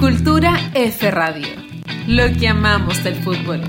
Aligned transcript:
Cultura 0.00 0.58
F 0.74 1.10
Radio, 1.10 1.46
lo 2.06 2.32
que 2.38 2.48
amamos 2.48 3.02
del 3.04 3.14
fútbol. 3.16 3.62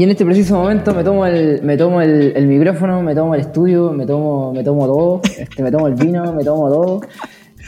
Y 0.00 0.04
en 0.04 0.08
este 0.08 0.24
preciso 0.24 0.54
momento 0.54 0.94
me 0.94 1.04
tomo 1.04 1.26
el, 1.26 1.60
me 1.62 1.76
tomo 1.76 2.00
el, 2.00 2.46
micrófono, 2.46 3.02
me 3.02 3.14
tomo 3.14 3.34
el 3.34 3.42
estudio, 3.42 3.92
me 3.92 4.06
tomo, 4.06 4.50
me 4.50 4.64
tomo 4.64 4.86
todo, 4.86 5.20
este, 5.38 5.62
me 5.62 5.70
tomo 5.70 5.88
el 5.88 5.94
vino, 5.94 6.32
me 6.32 6.42
tomo 6.42 6.70
todo. 6.70 7.00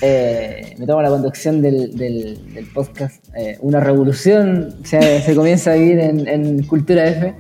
Eh, 0.05 0.75
me 0.79 0.87
tomo 0.87 1.01
la 1.01 1.11
conducción 1.11 1.63
del, 1.63 1.97
del, 1.97 2.55
del 2.55 2.67
podcast. 2.67 3.25
Eh, 3.37 3.57
una 3.61 3.79
revolución 3.79 4.75
se, 4.83 5.23
se, 5.23 5.35
comienza 5.37 5.71
a 5.71 5.75
vivir 5.75 6.01
en, 6.01 6.27
en, 6.27 6.65
Cultura 6.65 7.07
F. 7.07 7.35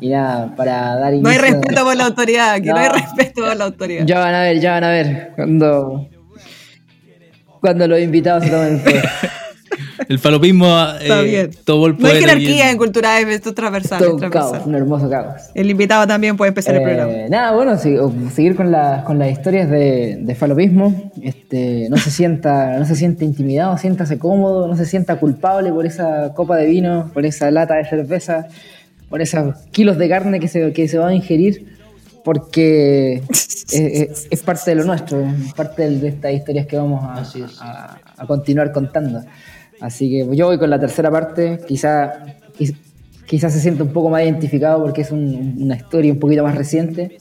Y 0.00 0.08
nada, 0.08 0.54
para 0.56 0.96
dar 0.96 1.12
inicio... 1.12 1.24
No 1.24 1.28
hay 1.28 1.52
respeto 1.52 1.84
por 1.84 1.94
la 1.94 2.04
autoridad, 2.06 2.54
que 2.54 2.70
no, 2.70 2.76
no 2.76 2.80
hay 2.80 2.88
respeto 2.88 3.42
por 3.42 3.56
la 3.56 3.64
autoridad. 3.64 4.06
Ya 4.06 4.18
van 4.18 4.34
a 4.34 4.42
ver, 4.42 4.60
ya 4.60 4.72
van 4.72 4.84
a 4.84 4.90
ver. 4.90 5.32
Cuando, 5.36 6.08
cuando 7.60 7.86
los 7.86 8.00
invitados 8.00 8.44
se 8.44 8.50
tomen 8.50 8.82
el. 8.86 9.02
El 10.08 10.18
falopismo 10.18 10.66
Está 11.00 11.20
eh, 11.20 11.24
bien. 11.24 11.50
tomó 11.64 11.86
el 11.86 11.96
No 11.98 12.06
hay 12.08 12.20
jerarquía 12.20 12.70
en 12.70 12.78
cultura 12.78 13.20
F, 13.20 13.32
esto 13.34 13.48
es 13.50 13.54
transversal. 13.54 13.98
Todo 13.98 14.14
un 14.16 14.30
caos, 14.30 14.58
un 14.66 14.74
hermoso 14.74 15.08
caos. 15.10 15.42
El 15.54 15.70
invitado 15.70 16.06
también 16.06 16.36
puede 16.36 16.48
empezar 16.48 16.74
Eh, 16.74 16.78
el 16.78 16.84
programa. 16.84 17.12
Nada, 17.28 17.52
bueno, 17.52 17.78
sí, 17.78 17.94
seguir 18.34 18.56
con, 18.56 18.70
la- 18.72 19.04
con 19.06 19.18
las 19.18 19.30
historias 19.30 19.70
de, 19.70 20.18
de 20.20 20.34
falopismo. 20.34 21.10
Este, 21.22 21.88
no 21.90 21.96
se 21.96 22.10
sienta, 22.10 22.78
no 22.78 22.84
se 22.86 22.96
siente 22.96 23.24
intimidado, 23.24 23.76
siéntase 23.78 24.18
cómodo, 24.18 24.66
no 24.68 24.76
se 24.76 24.86
sienta 24.86 25.16
culpable 25.16 25.70
por 25.72 25.86
esa 25.86 26.32
copa 26.34 26.56
de 26.56 26.66
vino, 26.66 27.10
por 27.14 27.24
esa 27.26 27.50
lata 27.50 27.74
de 27.74 27.84
cerveza, 27.84 28.46
por 29.08 29.22
esos 29.22 29.54
kilos 29.70 29.96
de 29.98 30.08
carne 30.08 30.40
que 30.40 30.48
se, 30.48 30.72
que 30.72 30.88
se 30.88 30.98
va 30.98 31.08
a 31.08 31.14
ingerir, 31.14 31.76
porque 32.24 33.22
es, 33.30 33.72
es- 33.72 34.26
es 34.30 34.42
parte 34.42 34.70
de 34.70 34.76
lo 34.76 34.84
nuestro, 34.84 35.20
es 35.46 35.52
parte 35.54 35.88
de, 35.88 35.98
de 36.00 36.08
estas 36.08 36.32
historias 36.32 36.66
que 36.66 36.76
vamos 36.76 37.02
a, 37.04 37.22
a- 37.60 37.98
a 38.16 38.26
continuar 38.26 38.72
contando. 38.72 39.20
Así 39.80 40.08
que 40.10 40.36
yo 40.36 40.46
voy 40.46 40.58
con 40.58 40.70
la 40.70 40.78
tercera 40.80 41.10
parte, 41.10 41.60
quizá, 41.66 42.12
quiz- 42.58 42.76
quizás 43.26 43.52
se 43.52 43.60
sienta 43.60 43.82
un 43.82 43.92
poco 43.92 44.08
más 44.10 44.22
identificado 44.22 44.82
porque 44.82 45.02
es 45.02 45.10
un- 45.10 45.56
una 45.60 45.76
historia 45.76 46.12
un 46.12 46.18
poquito 46.18 46.42
más 46.42 46.54
reciente. 46.54 47.18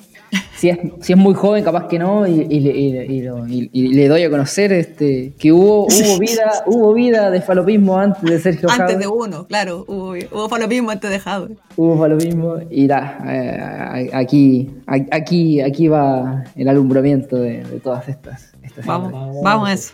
Si 0.55 0.69
es, 0.69 0.77
si 1.01 1.13
es 1.13 1.19
muy 1.19 1.33
joven, 1.35 1.63
capaz 1.63 1.87
que 1.87 1.99
no, 1.99 2.25
y, 2.25 2.31
y 2.49 2.59
le- 2.61 2.75
y- 3.05 3.21
lo- 3.21 3.45
y- 3.47 3.69
le 3.93 4.07
doy 4.07 4.23
a 4.23 4.29
conocer 4.29 4.71
este, 4.71 5.33
que 5.37 5.51
hubo, 5.51 5.85
hubo, 5.85 5.87
vida, 6.19 6.51
hubo 6.65 6.93
vida 6.93 7.29
de 7.29 7.41
falopismo 7.41 7.97
antes 7.99 8.23
de 8.23 8.39
Sergio 8.39 8.69
Antes 8.71 8.97
de 8.97 9.05
uno, 9.07 9.45
claro, 9.45 9.83
hubo, 9.87 10.13
hubo 10.31 10.49
falopismo 10.49 10.89
antes 10.89 11.11
de 11.11 11.19
Jadwe. 11.19 11.57
Hubo 11.75 11.97
falopismo 11.99 12.55
y 12.71 12.87
da, 12.87 13.19
eh, 13.27 14.09
aquí, 14.13 14.71
aquí, 14.87 15.59
aquí 15.61 15.87
va 15.89 16.45
el 16.55 16.67
alumbramiento 16.69 17.35
de, 17.35 17.63
de 17.65 17.79
todas 17.79 18.07
estas. 18.09 18.53
estas 18.63 18.85
Vamos, 18.85 19.11
historias. 19.13 19.43
vamos 19.43 19.69
a 19.69 19.73
eso. 19.73 19.93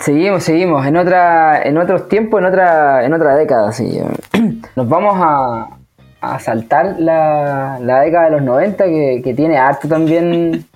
Seguimos, 0.00 0.42
seguimos. 0.44 0.84
En 0.86 0.96
otra, 0.96 1.62
en 1.62 1.78
otros 1.78 2.08
tiempos, 2.08 2.40
en 2.40 2.46
otra, 2.46 3.04
en 3.04 3.14
otra 3.14 3.34
década, 3.36 3.72
sí. 3.72 4.00
Nos 4.76 4.88
vamos 4.88 5.14
a, 5.20 5.68
a 6.20 6.38
saltar 6.40 6.96
la, 6.98 7.78
la 7.80 8.00
década 8.00 8.24
de 8.26 8.30
los 8.32 8.42
90, 8.42 8.84
que, 8.84 9.20
que 9.22 9.34
tiene 9.34 9.58
harto 9.58 9.86
también, 9.88 10.66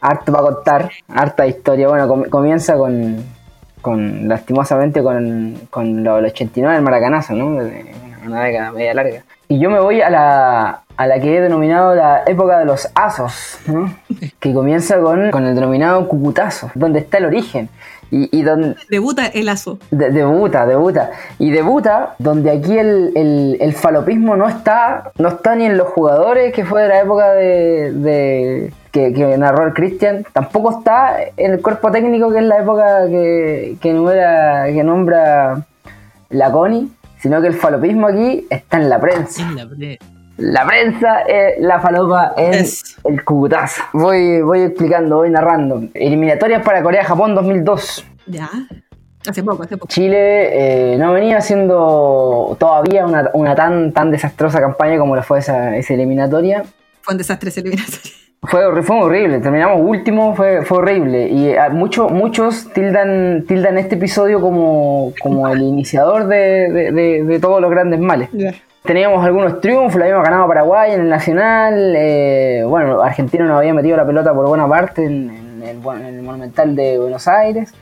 harto 0.00 0.30
para 0.32 0.44
contar, 0.44 0.90
harta 1.08 1.46
historia. 1.46 1.88
Bueno, 1.88 2.06
com- 2.06 2.24
comienza 2.24 2.76
con, 2.76 3.16
con 3.80 4.28
lastimosamente 4.28 5.02
con, 5.02 5.54
con 5.70 6.04
lo 6.04 6.16
del 6.16 6.26
89 6.26 6.76
el 6.76 6.82
maracanazo, 6.82 7.32
¿no? 7.34 7.46
Una 8.26 8.42
década 8.44 8.72
media 8.72 8.94
larga. 8.94 9.22
Y 9.48 9.58
yo 9.58 9.68
me 9.70 9.78
voy 9.80 10.00
a 10.00 10.08
la, 10.08 10.80
a 10.96 11.06
la 11.06 11.20
que 11.20 11.36
he 11.36 11.40
denominado 11.40 11.94
la 11.94 12.22
época 12.26 12.58
de 12.58 12.64
los 12.64 12.88
asos, 12.94 13.58
¿no? 13.66 13.92
que 14.40 14.52
comienza 14.54 14.98
con, 15.00 15.30
con 15.30 15.44
el 15.46 15.54
denominado 15.54 16.08
cucutazo, 16.08 16.70
donde 16.74 17.00
está 17.00 17.18
el 17.18 17.26
origen. 17.26 17.68
Y, 18.16 18.28
y 18.30 18.42
donde, 18.42 18.76
Debuta 18.88 19.26
el 19.26 19.48
aso. 19.48 19.78
de- 19.90 20.10
debuta, 20.10 20.66
debuta. 20.66 21.10
Y 21.40 21.50
debuta 21.50 22.14
donde 22.20 22.52
aquí 22.52 22.78
el, 22.78 23.10
el- 23.16 23.56
el 23.60 23.72
falopismo 23.72 24.36
no 24.36 24.48
está, 24.48 25.10
no 25.18 25.28
está 25.30 25.56
ni 25.56 25.64
en 25.64 25.76
los 25.76 25.88
jugadores, 25.88 26.52
que 26.54 26.64
fue 26.64 26.82
de 26.82 26.88
la 26.88 27.00
época 27.00 27.32
de, 27.32 27.92
de- 27.92 28.72
que, 28.92 29.12
que 29.12 29.36
narró 29.36 29.66
el 29.66 29.72
Christian, 29.74 30.24
tampoco 30.32 30.78
está 30.78 31.16
en 31.36 31.54
el 31.54 31.60
cuerpo 31.60 31.90
técnico, 31.90 32.30
que 32.30 32.38
es 32.38 32.44
la 32.44 32.58
época 32.60 33.06
que, 33.08 33.76
que, 33.80 33.92
numera- 33.92 34.66
que 34.66 34.84
nombra 34.84 35.64
la 36.30 36.52
Connie, 36.52 36.88
sino 37.18 37.40
que 37.40 37.48
el 37.48 37.54
falopismo 37.54 38.06
aquí 38.06 38.46
está 38.48 38.76
en 38.76 38.88
la 38.90 39.00
prensa. 39.00 39.42
En 39.42 39.56
la 39.56 39.66
pre- 39.68 39.98
La 40.36 40.66
prensa 40.66 41.20
es 41.22 41.60
la 41.60 41.80
falopa 41.80 42.34
Es. 42.36 42.96
el 43.04 43.24
cubutazo. 43.24 43.82
Voy, 43.92 44.40
voy 44.42 44.62
explicando, 44.62 45.16
voy 45.18 45.30
narrando. 45.30 45.82
Eliminatorias 45.94 46.62
para 46.62 46.82
Corea-Japón 46.82 47.34
2002. 47.34 48.04
Ya. 48.26 48.48
Hace 49.28 49.42
poco, 49.42 49.62
hace 49.62 49.76
poco. 49.76 49.88
Chile 49.88 50.92
eh, 50.94 50.98
no 50.98 51.12
venía 51.12 51.38
haciendo 51.38 52.56
todavía 52.58 53.06
una, 53.06 53.30
una 53.34 53.54
tan, 53.54 53.92
tan 53.92 54.10
desastrosa 54.10 54.60
campaña 54.60 54.98
como 54.98 55.14
lo 55.16 55.22
fue 55.22 55.38
esa, 55.38 55.76
esa 55.76 55.94
eliminatoria. 55.94 56.64
Fue 57.00 57.14
un 57.14 57.18
desastre 57.18 57.48
ese 57.50 57.60
eliminatorio. 57.60 58.00
Fue, 58.46 58.82
fue 58.82 58.96
horrible, 59.02 59.38
terminamos 59.40 59.78
último, 59.80 60.34
fue, 60.36 60.66
fue 60.66 60.76
horrible. 60.76 61.28
Y 61.28 61.48
eh, 61.48 61.58
muchos 61.70 62.12
muchos 62.12 62.70
tildan, 62.74 63.46
tildan 63.48 63.78
este 63.78 63.94
episodio 63.94 64.38
como, 64.42 65.14
como 65.22 65.48
el 65.48 65.62
iniciador 65.62 66.26
de, 66.26 66.36
de- 66.70 66.92
de- 66.92 67.24
de 67.24 67.40
todos 67.40 67.62
los 67.62 67.70
grandes 67.70 68.00
males. 68.00 68.28
Teníamos 68.84 69.24
algunos 69.24 69.62
triunfos, 69.62 69.94
lo 69.94 70.02
habíamos 70.04 70.24
ganado 70.24 70.46
Paraguay 70.46 70.92
en 70.92 71.00
el 71.00 71.08
Nacional. 71.08 71.94
eh, 71.96 72.64
bueno, 72.68 73.00
Argentina 73.00 73.46
nos 73.46 73.56
había 73.56 73.72
metido 73.72 73.96
la 73.96 74.04
pelota 74.04 74.34
por 74.34 74.46
buena 74.46 74.68
parte 74.68 75.06
en, 75.06 75.62
el, 75.62 75.78
en 75.78 76.04
el 76.04 76.22
Monumental 76.22 76.76
de 76.76 76.98
Buenos 76.98 77.26
Aires. 77.26 77.72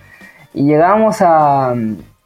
Y 0.54 0.64
llegamos 0.64 1.20
a, 1.20 1.74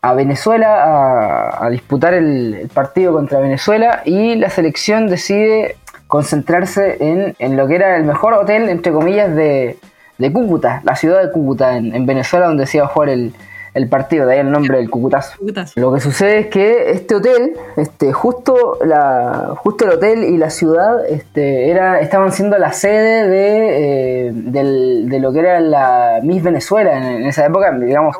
a 0.02 0.12
Venezuela 0.12 1.56
a, 1.58 1.70
disputar 1.70 2.12
el, 2.12 2.68
partido 2.74 3.14
contra 3.14 3.40
Venezuela. 3.40 4.02
Y 4.04 4.34
la 4.34 4.50
selección 4.50 5.06
decide 5.06 5.76
concentrarse 6.06 6.98
en, 7.00 7.34
en 7.38 7.56
lo 7.56 7.66
que 7.66 7.76
era 7.76 7.96
el 7.96 8.04
mejor 8.04 8.34
hotel, 8.34 8.68
entre 8.68 8.92
comillas, 8.92 9.34
de, 9.34 9.78
de 10.18 10.32
Cúcuta, 10.34 10.82
la 10.84 10.96
ciudad 10.96 11.22
de 11.22 11.32
Cúcuta, 11.32 11.78
en 11.78 12.04
Venezuela, 12.04 12.48
donde 12.48 12.66
se 12.66 12.76
iba 12.76 12.84
a 12.84 12.90
jugar 12.90 13.08
el, 13.08 13.32
el 13.76 13.88
partido. 13.88 14.26
De 14.26 14.32
ahí 14.34 14.40
el 14.40 14.50
nombre 14.50 14.78
del 14.78 14.90
Cucutazo. 14.90 15.36
Lo 15.80 15.92
que 15.92 16.00
sucede 16.00 16.38
es 16.38 16.46
que 16.48 16.90
este 16.90 17.14
hotel, 17.14 17.52
este, 17.76 18.12
justo 18.12 18.78
la, 18.84 19.52
justo 19.58 19.84
el 19.84 19.90
hotel 19.92 20.24
y 20.24 20.36
la 20.38 20.50
ciudad, 20.50 21.04
este, 21.06 21.70
era, 21.70 22.00
estaban 22.00 22.32
siendo 22.32 22.56
la 22.58 22.72
sede 22.72 23.28
de, 23.28 24.28
eh, 24.28 24.32
del- 24.34 25.08
de 25.08 25.20
lo 25.20 25.32
que 25.32 25.40
era 25.40 25.60
la 25.60 26.20
Miss 26.22 26.42
Venezuela 26.42 26.96
en, 26.96 27.04
en 27.22 27.26
esa 27.26 27.44
época, 27.46 27.70
digamos, 27.78 28.16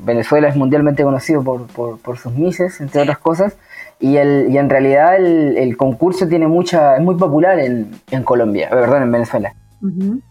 Venezuela 0.00 0.48
es 0.48 0.56
mundialmente 0.56 1.02
conocido 1.02 1.42
por, 1.42 1.66
por, 1.66 1.98
por 1.98 2.16
sus 2.18 2.32
misses, 2.34 2.80
entre 2.80 3.02
otras 3.02 3.18
cosas, 3.18 3.56
y, 3.98 4.16
el, 4.18 4.48
y 4.50 4.58
en 4.58 4.68
realidad 4.70 5.16
el, 5.16 5.56
el 5.58 5.76
concurso 5.76 6.28
tiene 6.28 6.46
mucha, 6.46 6.96
es 6.96 7.02
muy 7.02 7.16
popular 7.16 7.58
en, 7.58 7.90
en 8.10 8.22
Colombia, 8.22 8.68
perdón, 8.70 9.02
en 9.02 9.12
Venezuela. 9.12 9.54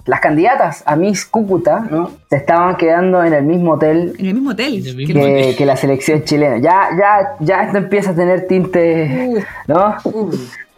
Las 0.05 0.19
candidatas 0.19 0.83
a 0.85 0.95
Miss 0.95 1.25
Cúcuta 1.25 1.87
¿no? 1.89 2.11
se 2.29 2.37
estaban 2.37 2.75
quedando 2.77 3.23
en 3.23 3.33
el 3.33 3.43
mismo 3.43 3.73
hotel 3.73 4.13
En 4.17 4.25
el 4.25 4.33
mismo 4.33 4.49
hotel. 4.51 4.85
En 4.85 4.85
el 4.87 5.07
Que 5.07 5.13
mismo 5.13 5.65
la 5.65 5.77
selección 5.77 6.23
chilena. 6.23 6.57
Ya, 6.57 6.89
ya, 6.97 7.35
ya 7.39 7.63
esto 7.63 7.77
empieza 7.77 8.11
a 8.11 8.15
tener 8.15 8.47
tinte, 8.47 9.45
¿no? 9.67 9.95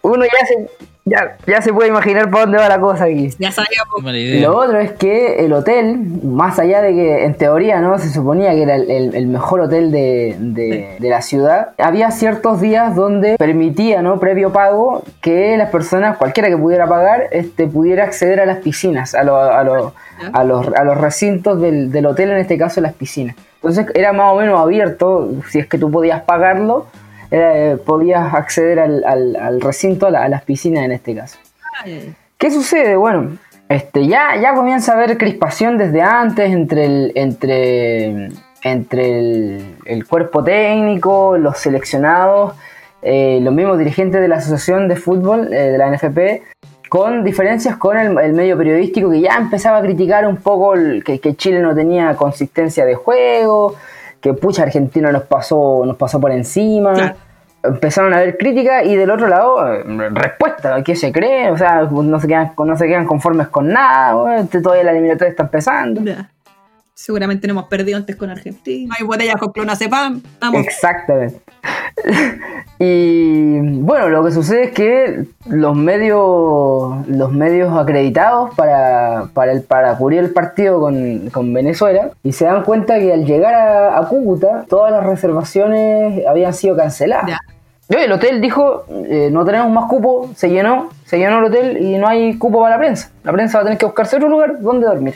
Uno 0.01 0.25
ya 0.25 0.45
se, 0.45 0.69
ya, 1.09 1.37
ya 1.45 1.61
se 1.61 1.71
puede 1.73 1.89
imaginar 1.89 2.29
para 2.29 2.43
dónde 2.45 2.57
va 2.57 2.67
la 2.69 2.79
cosa 2.79 3.05
aquí. 3.05 3.29
Ya 3.39 3.51
sabíamos. 3.51 4.03
Lo 4.41 4.57
otro 4.57 4.79
es 4.79 4.91
que 4.91 5.45
el 5.45 5.53
hotel, 5.53 5.97
más 6.23 6.59
allá 6.59 6.81
de 6.81 6.93
que 6.93 7.25
en 7.25 7.33
teoría 7.35 7.79
no 7.79 7.97
se 7.97 8.09
suponía 8.09 8.51
que 8.53 8.63
era 8.63 8.75
el, 8.75 8.89
el- 8.91 9.15
el 9.15 9.27
mejor 9.27 9.61
hotel 9.61 9.91
de, 9.91 10.35
de- 10.39 10.97
de 10.99 11.09
la 11.09 11.21
ciudad, 11.21 11.69
había 11.77 12.11
ciertos 12.11 12.59
días 12.61 12.95
donde 12.95 13.35
permitía, 13.37 14.01
¿no? 14.01 14.19
previo 14.19 14.51
pago, 14.51 15.03
que 15.21 15.55
las 15.57 15.69
personas, 15.69 16.17
cualquiera 16.17 16.49
que 16.49 16.57
pudiera 16.57 16.87
pagar, 16.87 17.23
este, 17.31 17.67
pudiera 17.67 18.03
acceder 18.03 18.39
a 18.41 18.45
las 18.45 18.57
piscinas, 18.57 19.15
a, 19.15 19.23
lo- 19.23 19.37
a, 19.39 19.63
lo- 19.63 19.93
a 20.33 20.43
los, 20.43 20.67
a 20.75 20.83
los 20.83 20.97
recintos 20.97 21.61
del, 21.61 21.91
del 21.91 22.05
hotel, 22.07 22.31
en 22.31 22.37
este 22.37 22.57
caso 22.57 22.81
las 22.81 22.93
piscinas. 22.93 23.35
Entonces 23.55 23.85
era 23.95 24.13
más 24.13 24.33
o 24.33 24.37
menos 24.37 24.59
abierto, 24.59 25.29
si 25.49 25.59
es 25.59 25.67
que 25.67 25.77
tú 25.77 25.89
podías 25.91 26.21
pagarlo, 26.23 26.85
eh, 27.31 27.77
podías 27.85 28.33
acceder 28.33 28.79
al, 28.79 29.03
al- 29.05 29.35
al 29.35 29.61
recinto, 29.61 30.07
a, 30.07 30.11
la- 30.11 30.23
a 30.23 30.29
las 30.29 30.43
piscinas 30.43 30.83
en 30.85 30.91
este 30.91 31.15
caso. 31.15 31.37
Ay, 31.83 32.13
¿Qué 32.37 32.51
sucede? 32.51 32.95
Bueno, 32.95 33.37
este, 33.69 34.07
ya, 34.07 34.35
ya 34.41 34.53
comienza 34.53 34.93
a 34.93 34.95
haber 34.95 35.17
crispación 35.17 35.77
desde 35.77 36.01
antes 36.01 36.51
entre 36.51 36.85
el, 36.85 37.11
entre, 37.15 38.29
entre 38.63 39.19
el, 39.19 39.75
el 39.85 40.07
cuerpo 40.07 40.43
técnico, 40.43 41.37
los 41.37 41.57
seleccionados, 41.57 42.53
eh, 43.01 43.39
los 43.41 43.53
mismos 43.53 43.77
dirigentes 43.77 44.21
de 44.21 44.27
la 44.27 44.37
Asociación 44.37 44.87
de 44.87 44.95
Fútbol, 44.95 45.53
eh, 45.53 45.71
de 45.71 45.77
la 45.77 45.89
NFP, 45.91 46.43
con 46.89 47.23
diferencias 47.23 47.75
con 47.75 47.97
el, 47.97 48.17
el 48.19 48.33
medio 48.33 48.57
periodístico 48.57 49.11
que 49.11 49.19
ya 49.19 49.35
empezaba 49.37 49.77
a 49.77 49.81
criticar 49.81 50.25
un 50.25 50.37
poco 50.37 50.73
el- 50.73 51.03
que, 51.03 51.19
que 51.19 51.35
Chile 51.35 51.59
no 51.59 51.75
tenía 51.75 52.15
consistencia 52.15 52.85
de 52.85 52.95
juego, 52.95 53.75
que 54.21 54.33
pucha 54.33 54.63
Argentina 54.63 55.11
nos 55.11 55.23
pasó, 55.23 55.83
nos 55.85 55.97
pasó 55.97 56.19
por 56.19 56.31
encima. 56.31 56.93
Claro. 56.93 57.15
Empezaron 57.63 58.13
a 58.13 58.17
haber 58.17 58.37
críticas 58.37 58.85
y 58.85 58.95
del 58.95 59.09
otro 59.09 59.27
lado, 59.27 59.57
respuesta, 60.11 60.81
¿qué 60.83 60.95
se 60.95 61.11
cree? 61.11 61.51
O 61.51 61.57
sea, 61.57 61.81
no 61.81 62.19
se 62.19 62.27
quedan, 62.27 62.53
no 62.57 62.77
se 62.77 62.87
quedan 62.87 63.05
conformes 63.05 63.47
con 63.47 63.67
nada, 63.67 64.13
bueno, 64.13 64.41
este, 64.41 64.61
todavía 64.61 64.85
la 64.85 64.91
eliminatoria 64.91 65.31
está 65.31 65.43
empezando. 65.43 66.01
Seguramente 66.97 67.45
no 67.45 67.51
hemos 67.51 67.65
perdido 67.65 67.95
antes 67.95 68.15
con 68.15 68.31
Argentina. 68.31 68.91
Hay 68.97 69.05
botellas 69.05 69.35
con 69.35 69.51
clonazepam. 69.51 70.17
Estamos. 70.17 70.61
Exactamente. 70.65 71.39
y 72.79 73.59
bueno, 73.81 74.09
lo 74.09 74.25
que 74.25 74.31
sucede 74.31 74.63
es 74.63 74.71
que 74.71 75.25
los 75.45 75.75
medios, 75.75 77.07
los 77.07 77.31
medios 77.31 77.77
acreditados 77.77 78.55
para, 78.55 79.29
para, 79.35 79.51
el, 79.51 79.61
para 79.61 79.95
cubrir 79.95 80.21
el 80.21 80.31
partido 80.31 80.79
con, 80.79 81.29
con 81.29 81.53
Venezuela 81.53 82.09
y 82.23 82.31
se 82.31 82.45
dan 82.45 82.63
cuenta 82.63 82.97
que 82.97 83.13
al 83.13 83.25
llegar 83.25 83.53
a, 83.53 83.99
a 83.99 84.07
Cúcuta 84.07 84.65
todas 84.67 84.91
las 84.91 85.05
reservaciones 85.05 86.25
habían 86.25 86.55
sido 86.55 86.75
canceladas. 86.75 87.27
Ya. 87.27 87.39
Y 87.89 87.95
el 87.95 88.11
hotel 88.11 88.41
dijo, 88.41 88.85
eh, 88.89 89.29
no 89.31 89.45
tenemos 89.45 89.69
más 89.69 89.85
cupo, 89.85 90.31
se 90.35 90.49
llenó, 90.49 90.89
se 91.05 91.19
llenó 91.19 91.37
el 91.39 91.45
hotel 91.45 91.77
y 91.77 91.99
no 91.99 92.07
hay 92.07 92.39
cupo 92.39 92.59
para 92.59 92.75
la 92.75 92.79
prensa. 92.79 93.11
La 93.23 93.31
prensa 93.31 93.59
va 93.59 93.61
a 93.61 93.65
tener 93.65 93.77
que 93.77 93.85
buscarse 93.85 94.15
otro 94.15 94.29
lugar 94.29 94.59
donde 94.59 94.87
dormir. 94.87 95.15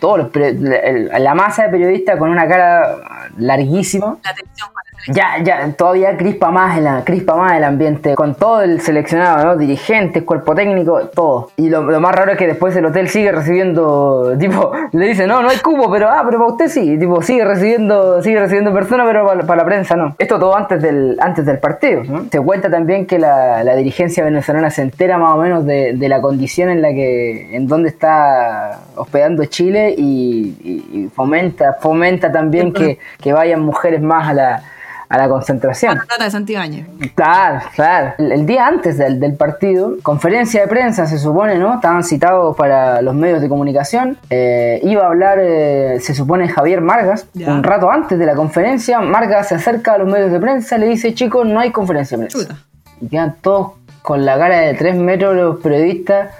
Todos 0.00 0.18
los 0.18 0.36
la, 0.36 1.18
la 1.18 1.34
masa 1.34 1.64
de 1.64 1.68
periodistas 1.70 2.18
con 2.18 2.30
una 2.30 2.48
cara 2.48 3.30
larguísima. 3.38 4.18
La 4.22 4.30
atención. 4.30 4.68
Ya, 5.08 5.42
ya, 5.42 5.72
todavía 5.76 6.16
crispa 6.16 6.50
más, 6.50 6.78
el, 6.78 6.86
crispa 7.04 7.34
más 7.36 7.54
el 7.56 7.64
ambiente, 7.64 8.14
con 8.14 8.34
todo 8.36 8.62
el 8.62 8.80
seleccionado, 8.80 9.44
¿no? 9.44 9.56
Dirigentes, 9.56 10.22
cuerpo 10.22 10.54
técnico, 10.54 11.00
todo. 11.14 11.50
Y 11.56 11.68
lo, 11.70 11.82
lo 11.82 12.00
más 12.00 12.14
raro 12.14 12.32
es 12.32 12.38
que 12.38 12.46
después 12.46 12.76
el 12.76 12.86
hotel 12.86 13.08
sigue 13.08 13.32
recibiendo, 13.32 14.34
tipo, 14.38 14.70
le 14.92 15.08
dice, 15.08 15.26
no, 15.26 15.42
no 15.42 15.48
hay 15.48 15.58
cupo, 15.58 15.90
pero, 15.90 16.08
ah, 16.08 16.22
pero 16.24 16.38
para 16.38 16.50
usted 16.52 16.68
sí, 16.68 16.98
tipo, 16.98 17.20
sigue 17.22 17.44
recibiendo, 17.44 18.22
sigue 18.22 18.38
recibiendo 18.38 18.72
personas, 18.72 19.06
pero 19.08 19.26
para, 19.26 19.40
para 19.42 19.62
la 19.62 19.64
prensa 19.66 19.96
no. 19.96 20.14
Esto 20.18 20.38
todo 20.38 20.56
antes 20.56 20.80
del, 20.80 21.16
antes 21.20 21.44
del 21.46 21.58
partido, 21.58 22.04
¿no? 22.04 22.24
Se 22.30 22.40
cuenta 22.40 22.70
también 22.70 23.06
que 23.06 23.18
la, 23.18 23.64
la 23.64 23.74
dirigencia 23.74 24.22
venezolana 24.24 24.70
se 24.70 24.82
entera 24.82 25.18
más 25.18 25.32
o 25.32 25.36
menos 25.38 25.66
de, 25.66 25.94
de 25.94 26.08
la 26.08 26.20
condición 26.20 26.70
en 26.70 26.80
la 26.80 26.90
que, 26.90 27.56
en 27.56 27.66
donde 27.66 27.88
está 27.88 28.78
hospedando 28.94 29.44
Chile 29.46 29.94
y, 29.96 30.56
y- 30.62 31.00
y 31.00 31.08
fomenta, 31.08 31.74
fomenta 31.80 32.30
también 32.30 32.72
que, 32.72 32.98
que 33.20 33.32
vayan 33.32 33.60
mujeres 33.62 34.00
más 34.00 34.28
a 34.28 34.34
la, 34.34 34.62
a 35.12 35.18
la 35.18 35.28
concentración. 35.28 35.98
La 35.98 36.04
trata 36.06 36.24
de 36.24 36.30
Santibáñez. 36.30 36.86
Claro, 37.14 37.60
claro. 37.74 38.14
El, 38.16 38.32
el 38.32 38.46
día 38.46 38.66
antes 38.66 38.96
del, 38.96 39.20
del 39.20 39.34
partido, 39.34 39.96
conferencia 40.02 40.62
de 40.62 40.68
prensa 40.68 41.06
se 41.06 41.18
supone, 41.18 41.58
¿no? 41.58 41.74
Estaban 41.74 42.02
citados 42.02 42.56
para 42.56 43.02
los 43.02 43.14
medios 43.14 43.42
de 43.42 43.48
comunicación. 43.50 44.16
Eh, 44.30 44.80
iba 44.84 45.04
a 45.04 45.08
hablar, 45.08 45.38
eh, 45.38 45.98
se 46.00 46.14
supone, 46.14 46.48
Javier 46.48 46.80
Margas. 46.80 47.26
Ya. 47.34 47.52
Un 47.52 47.62
rato 47.62 47.90
antes 47.90 48.18
de 48.18 48.24
la 48.24 48.34
conferencia, 48.34 49.00
Margas 49.00 49.48
se 49.48 49.56
acerca 49.56 49.92
a 49.92 49.98
los 49.98 50.08
medios 50.08 50.32
de 50.32 50.40
prensa 50.40 50.76
y 50.76 50.80
le 50.80 50.86
dice, 50.86 51.12
chicos, 51.12 51.46
no 51.46 51.60
hay 51.60 51.70
conferencia 51.70 52.16
de 52.16 52.24
prensa. 52.24 52.38
Chuta. 52.38 52.56
Y 53.02 53.08
quedan 53.08 53.36
todos 53.42 53.72
con 54.02 54.24
la 54.24 54.36
cara 54.36 54.58
de 54.60 54.74
tres 54.74 54.96
metros 54.96 55.34
los 55.36 55.60
periodistas, 55.60 56.30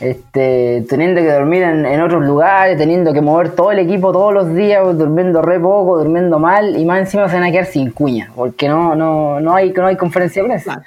este, 0.00 0.84
teniendo 0.88 1.20
que 1.20 1.30
dormir 1.32 1.62
en, 1.62 1.84
en 1.84 2.00
otros 2.00 2.22
lugares, 2.24 2.78
teniendo 2.78 3.12
que 3.12 3.20
mover 3.20 3.50
todo 3.50 3.72
el 3.72 3.78
equipo 3.78 4.10
todos 4.12 4.32
los 4.32 4.54
días, 4.54 4.82
durmiendo 4.96 5.42
re 5.42 5.60
poco, 5.60 5.98
durmiendo 5.98 6.38
mal, 6.38 6.76
y 6.78 6.84
más 6.84 7.00
encima 7.00 7.28
se 7.28 7.34
van 7.36 7.44
a 7.44 7.50
quedar 7.52 7.66
sin 7.66 7.90
cuña, 7.90 8.30
porque 8.34 8.68
no, 8.68 8.94
no, 8.94 9.38
no 9.40 9.54
hay, 9.54 9.70
no 9.72 9.86
hay 9.86 9.96
conferencia 9.96 10.42
de 10.42 10.48
prensa. 10.48 10.64
Claro. 10.64 10.82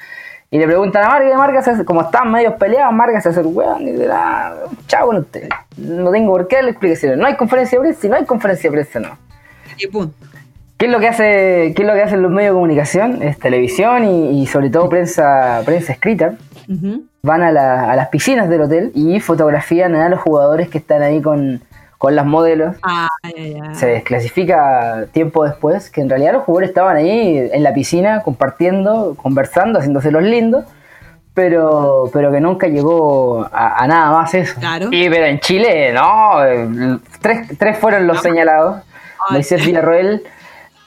Y 0.50 0.59
le 0.59 0.68
preguntan 0.68 1.03
a 1.06 1.09
Marga, 1.09 1.31
y 1.31 1.35
Marga, 1.35 1.62
se 1.63 1.71
hace- 1.71 1.85
como 1.85 2.01
están 2.01 2.31
medios 2.31 2.53
peleados, 2.56 2.94
Marga 2.94 3.19
se 3.21 3.29
hace 3.29 3.39
el 3.39 3.47
weón 3.47 3.81
y 3.88 3.91
dice, 3.91 4.07
ah, 4.12 4.53
chao 4.88 5.07
con 5.07 5.18
usted. 5.18 5.50
No 5.77 6.12
tengo 6.12 6.31
por 6.31 6.47
qué 6.47 6.57
darle 6.57 6.71
explicaciones. 6.71 7.18
No 7.18 7.25
hay 7.25 7.36
conferencia 7.36 7.77
de 7.79 7.81
prensa, 7.83 8.01
si 8.01 8.09
no 8.09 8.15
hay 8.18 8.25
conferencia 8.25 8.69
de 8.69 8.74
prensa, 8.75 9.00
no. 9.00 9.18
Y 9.77 9.88
punto. 9.88 10.13
¿Qué 10.77 10.87
es 10.87 10.91
lo 10.91 10.99
que 10.99 11.07
hace, 11.07 11.73
qué 11.75 11.81
es 11.83 11.87
lo 11.87 11.93
que 11.93 12.01
hacen 12.01 12.21
los 12.21 12.31
medios 12.31 12.51
de 12.51 12.55
comunicación? 12.55 13.21
Es 13.23 13.39
televisión 13.39 14.03
y, 14.05 14.41
y 14.41 14.47
sobre 14.47 14.69
todo 14.69 14.89
prensa, 14.89 15.61
prensa 15.65 15.93
escrita. 15.93 16.33
Van 17.21 17.41
a, 17.41 17.51
la- 17.51 17.91
a 17.91 17.95
las 17.95 18.09
piscinas 18.09 18.49
del 18.49 18.61
hotel 18.61 18.91
y 18.95 19.19
fotografían 19.19 19.95
a 19.95 20.09
los 20.09 20.19
jugadores 20.19 20.67
que 20.69 20.77
están 20.77 21.01
ahí 21.03 21.21
con, 21.21 21.61
con 21.97 22.15
las 22.17 22.25
modelos. 22.25 22.75
Ah, 22.83 23.07
ya, 23.37 23.43
ya. 23.43 23.73
Se 23.75 23.85
desclasifica 23.87 25.05
tiempo 25.13 25.45
después 25.45 25.89
que 25.89 26.01
en 26.01 26.09
realidad 26.09 26.33
los 26.33 26.43
jugadores 26.43 26.69
estaban 26.69 26.97
ahí 26.97 27.49
en 27.53 27.63
la 27.63 27.73
piscina 27.73 28.21
compartiendo, 28.23 29.15
conversando, 29.21 29.79
haciéndose 29.79 30.11
los 30.11 30.23
lindos, 30.23 30.65
pero, 31.33 32.09
pero 32.11 32.31
que 32.31 32.41
nunca 32.41 32.67
llegó 32.67 33.47
a, 33.53 33.81
a 33.83 33.87
nada 33.87 34.11
más 34.11 34.33
eso. 34.33 34.59
Claro. 34.59 34.87
Y 34.91 35.09
pero 35.09 35.25
en 35.25 35.39
Chile, 35.39 35.93
no, 35.93 36.45
eh, 36.45 36.97
tres, 37.21 37.57
tres 37.57 37.77
fueron 37.77 38.05
los 38.05 38.21
señalados. 38.21 38.81
Ay. 39.29 39.33
Moisés 39.35 39.65
Villarroel, 39.65 40.23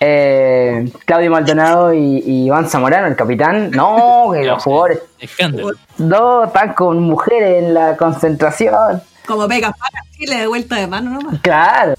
eh, 0.00 0.90
Claudio 1.04 1.30
Maldonado 1.30 1.92
y, 1.94 2.18
y 2.24 2.46
Iván 2.46 2.68
Zamorano, 2.68 3.06
el 3.06 3.16
capitán. 3.16 3.70
No, 3.70 4.30
que 4.34 4.44
los 4.44 4.62
jugadores 4.62 5.00
Escándalo. 5.18 5.70
no 5.98 6.44
están 6.44 6.72
con 6.74 7.00
mujeres 7.02 7.62
en 7.64 7.74
la 7.74 7.96
concentración. 7.96 9.02
Como 9.26 9.48
pega 9.48 9.70
para 9.72 10.04
Chile 10.12 10.36
de 10.36 10.46
vuelta 10.46 10.76
de 10.76 10.86
mano 10.86 11.10
nomás. 11.10 11.40
Claro. 11.40 11.94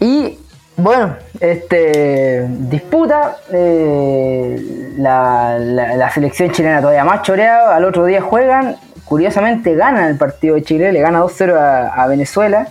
Y 0.00 0.38
bueno, 0.76 1.14
este 1.40 2.46
disputa 2.48 3.36
eh, 3.52 4.92
la, 4.98 5.58
la- 5.58 5.96
la 5.96 6.10
selección 6.10 6.50
chilena 6.50 6.80
todavía 6.80 7.04
más 7.04 7.22
choreada. 7.22 7.76
Al 7.76 7.84
otro 7.84 8.04
día 8.04 8.20
juegan. 8.22 8.76
Curiosamente 9.04 9.74
ganan 9.74 10.04
el 10.04 10.16
partido 10.16 10.54
de 10.54 10.62
Chile, 10.62 10.90
le 10.90 11.00
gana 11.00 11.20
2-0 11.20 11.54
a, 11.54 11.88
a 12.02 12.06
Venezuela. 12.06 12.66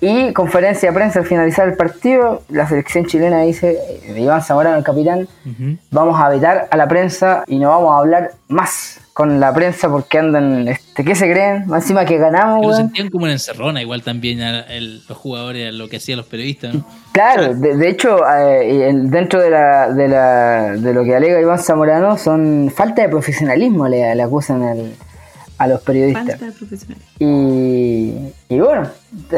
Y 0.00 0.32
conferencia 0.34 0.90
de 0.90 0.94
prensa 0.94 1.20
al 1.20 1.24
finalizar 1.26 1.66
el 1.68 1.76
partido, 1.76 2.42
la 2.50 2.68
selección 2.68 3.06
chilena 3.06 3.40
dice, 3.42 3.78
eh, 4.06 4.20
Iván 4.20 4.42
Zamorano, 4.42 4.76
el 4.76 4.84
capitán, 4.84 5.26
vamos 5.90 6.20
a 6.20 6.28
vetar 6.28 6.68
a 6.70 6.76
la 6.76 6.86
prensa 6.88 7.44
y 7.46 7.58
no 7.58 7.70
vamos 7.70 7.92
a 7.94 7.98
hablar 7.98 8.32
más 8.48 9.00
con 9.14 9.38
la 9.40 9.54
prensa 9.54 9.88
porque 9.88 10.18
andan, 10.18 10.66
este, 10.68 11.04
¿qué 11.04 11.14
se 11.14 11.30
creen? 11.30 11.66
Más 11.68 11.84
Encima 11.84 12.04
que 12.04 12.18
ganamos, 12.18 12.66
Lo 12.66 12.74
sentían 12.76 13.08
como 13.10 13.24
una 13.24 13.32
encerrona, 13.32 13.80
igual 13.80 14.02
también 14.02 14.42
a- 14.42 14.60
el- 14.62 15.02
los 15.08 15.16
jugadores, 15.16 15.68
a 15.68 15.72
lo 15.72 15.88
que 15.88 15.98
hacían 15.98 16.18
los 16.18 16.26
periodistas, 16.26 16.74
¿no? 16.74 16.84
Claro, 17.12 17.54
de, 17.54 17.76
de 17.76 17.88
hecho, 17.88 18.18
eh, 18.28 18.90
dentro 19.04 19.40
de, 19.40 19.50
la, 19.50 19.90
de, 19.92 20.08
la, 20.08 20.72
de 20.72 20.92
lo 20.92 21.04
que 21.04 21.14
alega 21.14 21.40
Iván 21.40 21.60
Zamorano, 21.60 22.18
son 22.18 22.70
falta 22.74 23.02
de 23.02 23.08
profesionalismo, 23.08 23.86
le, 23.88 24.12
le 24.14 24.22
acusan 24.22 24.62
al- 24.64 24.92
a 25.56 25.68
los 25.68 25.80
periodistas. 25.82 26.26
Falta 26.30 26.46
de 26.46 26.52
profesional. 26.52 26.98
Y, 27.20 28.12
y 28.48 28.58
bueno, 28.58 28.63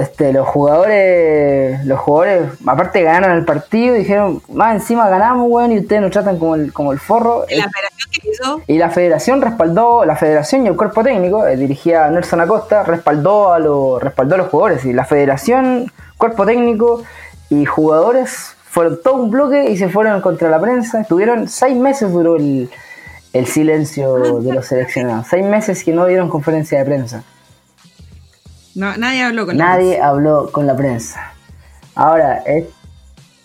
este, 0.01 0.33
los 0.33 0.47
jugadores, 0.47 1.85
los 1.85 1.99
jugadores, 1.99 2.53
aparte 2.67 3.03
ganaron 3.03 3.37
el 3.37 3.45
partido, 3.45 3.95
dijeron, 3.95 4.43
más 4.49 4.75
encima 4.75 5.09
ganamos, 5.09 5.47
weón, 5.51 5.73
y 5.73 5.79
ustedes 5.79 6.03
nos 6.03 6.11
tratan 6.11 6.39
como 6.39 6.55
el, 6.55 6.73
como 6.73 6.93
el 6.93 6.99
forro. 6.99 7.45
La 7.49 7.67
operación 7.67 8.11
que 8.11 8.31
hizo, 8.31 8.63
Y 8.67 8.79
la 8.79 8.91
federación 8.91 9.43
respaldó, 9.43 10.05
la 10.05 10.17
federación 10.17 10.65
y 10.65 10.69
el 10.69 10.77
cuerpo 10.77 11.03
técnico, 11.03 11.47
eh, 11.47 11.57
dirigía 11.57 12.07
a 12.07 12.11
Nelson 12.11 12.41
Acosta, 12.41 12.83
respaldó 12.83 13.53
a, 13.53 13.59
los 13.59 14.03
respaldó 14.03 14.37
a 14.37 14.39
los 14.39 14.49
jugadores. 14.49 14.85
Y 14.85 14.93
la 14.93 15.05
federación, 15.05 15.93
cuerpo 16.19 16.47
técnico 16.47 17.03
y 17.49 17.65
jugadores 17.65 18.57
fueron 18.65 19.01
todo 19.03 19.15
un 19.15 19.31
bloque 19.31 19.71
y 19.71 19.77
se 19.77 19.89
fueron 19.89 20.21
contra 20.21 20.51
la 20.51 20.61
prensa. 20.61 21.01
Estuvieron 21.01 21.49
seis 21.49 21.77
meses 21.77 22.13
duró 22.13 22.37
el, 22.37 22.71
el 23.33 23.47
silencio 23.47 24.41
de 24.41 24.53
los 24.53 24.67
seleccionados. 24.67 25.27
Seis 25.29 25.45
meses 25.45 25.85
que 25.85 25.93
no 25.93 26.07
dieron 26.07 26.29
conferencia 26.29 26.79
de 26.79 26.85
prensa. 26.85 27.25
No, 28.77 28.97
nadie 28.97 29.23
habló 29.25 29.47
con 29.47 29.57
Nadie 29.57 30.01
habló 30.01 30.51
con 30.53 30.67
la 30.67 30.77
prensa. 30.77 31.33
Ahora, 31.95 32.37
es 32.47 32.65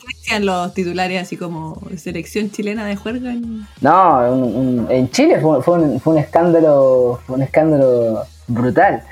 ¿Qué 0.01 0.07
decían 0.17 0.45
los 0.45 0.73
titulares 0.73 1.21
así 1.21 1.37
como 1.37 1.79
selección 1.97 2.51
chilena 2.51 2.85
de 2.85 2.95
juerga? 2.95 3.31
en- 3.31 3.65
No, 3.81 4.19
un- 4.31 4.55
un- 4.55 4.87
en 4.91 5.09
Chile 5.09 5.39
fue, 5.41 5.61
fue 5.63 5.79
un, 5.79 5.99
fue 5.99 6.13
un 6.13 6.19
escándalo, 6.19 7.19
fue 7.25 7.35
un 7.37 7.41
escándalo 7.43 8.23
brutal. 8.47 9.03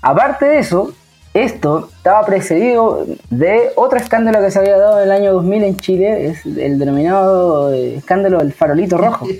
Aparte 0.00 0.46
de 0.46 0.58
eso, 0.60 0.92
esto 1.34 1.90
estaba 1.96 2.24
precedido 2.24 3.04
de 3.30 3.70
otro 3.76 3.98
escándalo 3.98 4.40
que 4.40 4.50
se 4.50 4.58
había 4.60 4.78
dado 4.78 4.98
en 5.00 5.04
el 5.04 5.12
año 5.12 5.32
2000 5.34 5.62
en 5.64 5.76
Chile, 5.76 6.26
es 6.28 6.46
el 6.46 6.78
denominado 6.78 7.72
eh, 7.72 7.96
escándalo 7.96 8.38
del 8.38 8.52
farolito 8.52 8.96
rojo. 8.96 9.26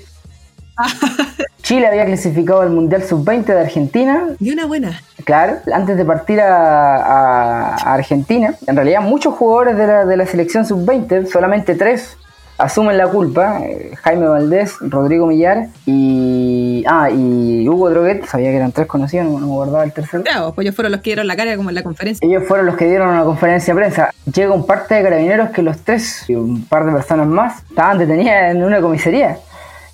Chile 1.63 1.87
había 1.87 2.07
clasificado 2.07 2.61
al 2.63 2.71
Mundial 2.71 3.03
Sub-20 3.03 3.45
de 3.45 3.61
Argentina 3.61 4.29
Y 4.41 4.53
una 4.53 4.67
buena. 4.67 5.01
Claro, 5.25 5.57
antes 5.73 5.97
de 5.99 6.05
partir 6.05 6.41
a, 6.41 6.97
a- 6.97 7.75
a 7.75 7.95
Argentina, 7.95 8.55
en 8.67 8.77
realidad 8.77 9.03
muchos 9.03 9.35
jugadores 9.35 9.77
de 9.77 9.87
la, 9.87 10.05
de 10.07 10.17
la 10.17 10.25
selección 10.27 10.65
sub-20, 10.65 11.27
solamente 11.27 11.75
tres, 11.75 12.17
asumen 12.57 12.97
la 12.97 13.07
culpa. 13.09 13.61
eh, 13.65 13.93
Jaime 14.03 14.27
Valdés, 14.29 14.77
Rodrigo 14.81 15.27
Millar 15.27 15.67
y, 15.85 16.85
ah, 16.89 17.11
y 17.11 17.69
Hugo 17.69 17.91
Droguet, 17.91 18.25
sabía 18.27 18.51
que 18.51 18.57
eran 18.57 18.73
tres 18.73 18.87
conocidos, 18.87 19.27
no, 19.27 19.33
no 19.39 19.47
me 19.47 19.53
guardaba 19.53 19.85
el 19.85 19.93
tercero. 19.93 20.23
Claro, 20.23 20.53
pues 20.55 20.65
ellos 20.65 20.75
fueron 20.75 20.93
los 20.93 21.01
que 21.03 21.11
dieron 21.11 21.27
la 21.27 21.37
cara 21.37 21.55
como 21.57 21.69
en 21.69 21.75
la 21.75 21.83
conferencia. 21.83 22.27
Ellos 22.27 22.45
fueron 22.49 22.65
los 22.67 22.77
que 22.77 22.87
dieron 22.87 23.09
una 23.11 23.25
conferencia 23.25 23.75
de 23.75 23.81
prensa. 23.81 24.11
Llega 24.33 24.55
un 24.55 24.65
parte 24.67 24.95
de 24.95 25.03
carabineros 25.03 25.51
que 25.51 25.61
los 25.63 25.77
tres 25.79 26.25
y 26.29 26.35
un 26.35 26.65
par 26.65 26.87
de 26.87 26.93
personas 26.93 27.27
más 27.27 27.63
estaban 27.69 27.99
detenidas 27.99 28.53
en 28.53 28.65
una 28.65 28.81
comisaría. 28.81 29.37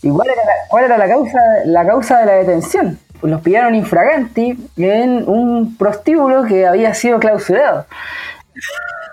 ¿Y 0.05 0.11
cuál 0.11 0.29
era 0.29 0.45
la, 0.45 0.53
cuál 0.69 0.85
era 0.85 0.99
la 0.99 1.09
causa, 1.09 1.39
la 1.65 1.87
causa 1.87 2.19
de 2.21 2.27
la 2.27 2.33
detención? 2.35 2.99
los 3.23 3.41
pillaron 3.41 3.75
infraganti 3.75 4.55
en 4.77 5.27
un 5.27 5.77
prostíbulo 5.79 6.45
que 6.45 6.67
había 6.67 6.93
sido 6.93 7.19
clausurado. 7.19 7.87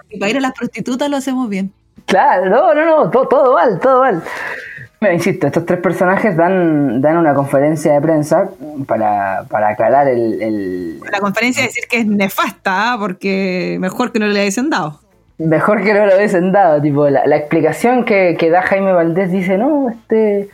Y 0.09 0.19
para 0.19 0.29
ir 0.31 0.37
a 0.37 0.41
las 0.41 0.51
prostitutas 0.51 1.09
lo 1.09 1.15
hacemos 1.15 1.47
bien. 1.47 1.71
Claro, 2.07 2.49
no, 2.49 2.73
no, 2.73 2.85
no, 2.85 3.09
todo, 3.09 3.27
todo 3.29 3.53
mal, 3.53 3.79
todo 3.79 4.01
mal. 4.01 4.21
Me 4.99 5.13
insisto, 5.13 5.47
estos 5.47 5.65
tres 5.65 5.79
personajes 5.79 6.35
dan, 6.35 6.99
dan 7.01 7.15
una 7.17 7.33
conferencia 7.33 7.93
de 7.93 8.01
prensa 8.01 8.49
para, 8.85 9.45
para 9.49 9.69
aclarar 9.69 10.09
el, 10.09 10.41
el- 10.41 10.99
La 11.09 11.19
conferencia 11.21 11.63
decir 11.63 11.85
que 11.89 11.99
es 11.99 12.05
nefasta, 12.05 12.93
¿ah? 12.93 12.97
porque 12.99 13.77
mejor 13.79 14.11
que 14.11 14.19
no 14.19 14.27
le 14.27 14.41
hubiesen 14.41 14.69
dado. 14.69 14.99
Mejor 15.37 15.83
que 15.83 15.93
no 15.93 16.05
lo 16.05 16.17
hubiesen 16.17 16.51
dado, 16.51 16.81
tipo, 16.81 17.07
la, 17.09 17.25
la 17.25 17.37
explicación 17.37 18.03
que, 18.03 18.35
que 18.37 18.49
da 18.49 18.61
Jaime 18.63 18.91
Valdés 18.91 19.31
dice, 19.31 19.57
no, 19.57 19.89
este... 19.89 20.49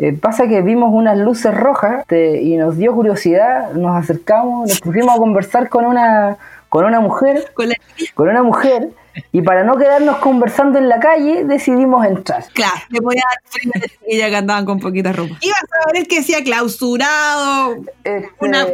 eh, 0.00 0.12
pasa 0.12 0.48
que 0.48 0.62
vimos 0.62 0.90
unas 0.92 1.16
luces 1.18 1.54
rojas 1.54 2.04
y 2.10 2.56
nos 2.56 2.76
dio 2.76 2.92
curiosidad, 2.94 3.72
nos 3.74 3.96
acercamos, 3.96 4.68
nos 4.68 4.80
pusimos 4.80 5.14
a 5.14 5.18
conversar 5.18 5.68
con 5.68 5.84
una, 5.84 6.36
con 6.68 6.84
una 6.84 7.00
mujer, 7.00 7.50
Con 7.54 7.68
la 7.68 7.74
con 8.14 8.28
una 8.28 8.42
mujer, 8.42 8.88
y 9.32 9.42
para 9.42 9.64
no 9.64 9.76
quedarnos 9.76 10.16
conversando 10.18 10.78
en 10.78 10.88
la 10.88 11.00
calle 11.00 11.44
decidimos 11.44 12.06
entrar. 12.06 12.44
Claro, 12.54 12.80
le 12.90 13.00
podía 13.02 13.22
dar 13.28 13.40
frío 13.44 13.72
a 13.74 13.78
la 13.80 13.86
chiquilla 13.88 14.30
que 14.30 14.36
andaban 14.36 14.64
con 14.64 14.78
poquita 14.80 15.12
ropa. 15.12 15.34
Ibas 15.40 15.62
a 15.88 15.92
ver 15.92 16.06
que 16.06 16.18
decía 16.20 16.42
clausurado, 16.44 17.74
Este, 18.04 18.30
una, 18.38 18.66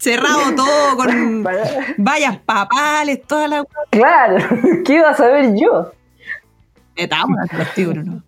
cerrado 0.00 0.54
todo, 0.56 0.96
con 0.96 1.42
para- 1.44 1.62
vallas 1.96 2.38
papales, 2.38 3.22
toda 3.22 3.48
la. 3.48 3.64
Claro, 3.90 4.36
¿qué 4.84 4.94
iba 4.94 5.10
a 5.10 5.14
saber 5.14 5.54
yo? 5.54 5.92
Al 6.98 7.48
prostíbulo, 7.48 8.02
¿no? 8.02 8.22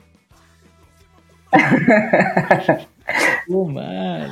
Uh, 3.48 3.68
mal. 3.68 4.28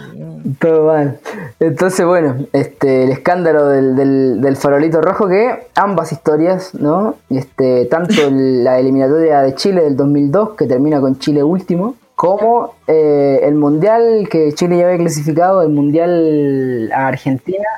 Todo 0.59 0.87
mal. 0.87 1.19
Entonces, 1.61 2.04
bueno, 2.04 2.35
este, 2.52 3.04
el 3.04 3.12
escándalo 3.12 3.69
del, 3.69 3.95
del, 3.95 4.40
del 4.40 4.57
farolito 4.57 5.00
rojo 5.00 5.28
que 5.28 5.69
ambas 5.76 6.11
historias, 6.11 6.75
¿no? 6.75 7.14
Este, 7.31 7.85
tanto 7.87 8.26
el- 8.26 8.64
la 8.64 8.81
eliminatoria 8.81 9.43
de 9.43 9.54
Chile 9.54 9.83
del 9.85 9.97
2002, 9.97 10.54
que 10.57 10.66
termina 10.66 11.00
con 11.00 11.19
Chile 11.21 11.45
último, 11.45 11.95
como 12.16 12.75
eh, 12.88 13.40
el 13.45 13.54
mundial 13.54 14.28
que 14.28 14.52
Chile 14.54 14.78
ya 14.78 14.87
había 14.87 14.99
clasificado, 14.99 15.62
el 15.62 15.71
mundial 15.71 16.90
a 16.93 17.07
Argentina, 17.07 17.69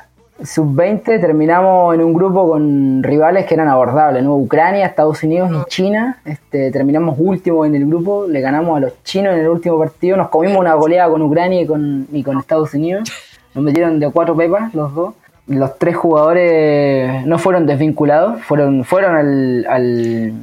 sub-20, 0.43 1.19
terminamos 1.19 1.95
en 1.95 2.01
un 2.01 2.13
grupo 2.13 2.49
con 2.49 3.03
rivales 3.03 3.45
que 3.45 3.53
eran 3.53 3.67
abordables, 3.67 4.23
¿no? 4.23 4.35
Ucrania, 4.35 4.85
Estados 4.85 5.23
Unidos 5.23 5.51
y 5.51 5.69
China. 5.69 6.19
Este, 6.25 6.71
terminamos 6.71 7.15
último 7.17 7.65
en 7.65 7.75
el 7.75 7.87
grupo, 7.87 8.27
le 8.27 8.41
ganamos 8.41 8.77
a 8.77 8.79
los 8.81 9.03
chinos 9.03 9.33
en 9.33 9.41
el 9.41 9.49
último 9.49 9.79
partido, 9.79 10.17
nos 10.17 10.29
comimos 10.29 10.59
una 10.59 10.73
goleada 10.75 11.09
con 11.09 11.21
Ucrania 11.21 11.61
y 11.61 11.65
con, 11.65 12.07
y 12.11 12.23
con 12.23 12.37
Estados 12.37 12.73
Unidos. 12.73 13.09
Nos 13.53 13.63
metieron 13.63 13.99
de 13.99 14.11
cuatro 14.11 14.35
pepas 14.35 14.73
los 14.73 14.93
dos. 14.93 15.13
Los 15.47 15.79
tres 15.79 15.95
jugadores 15.95 17.25
no 17.25 17.39
fueron 17.39 17.65
desvinculados, 17.65 18.41
fueron, 18.41 18.83
fueron 18.83 19.15
al, 19.15 19.65
al, 19.69 20.33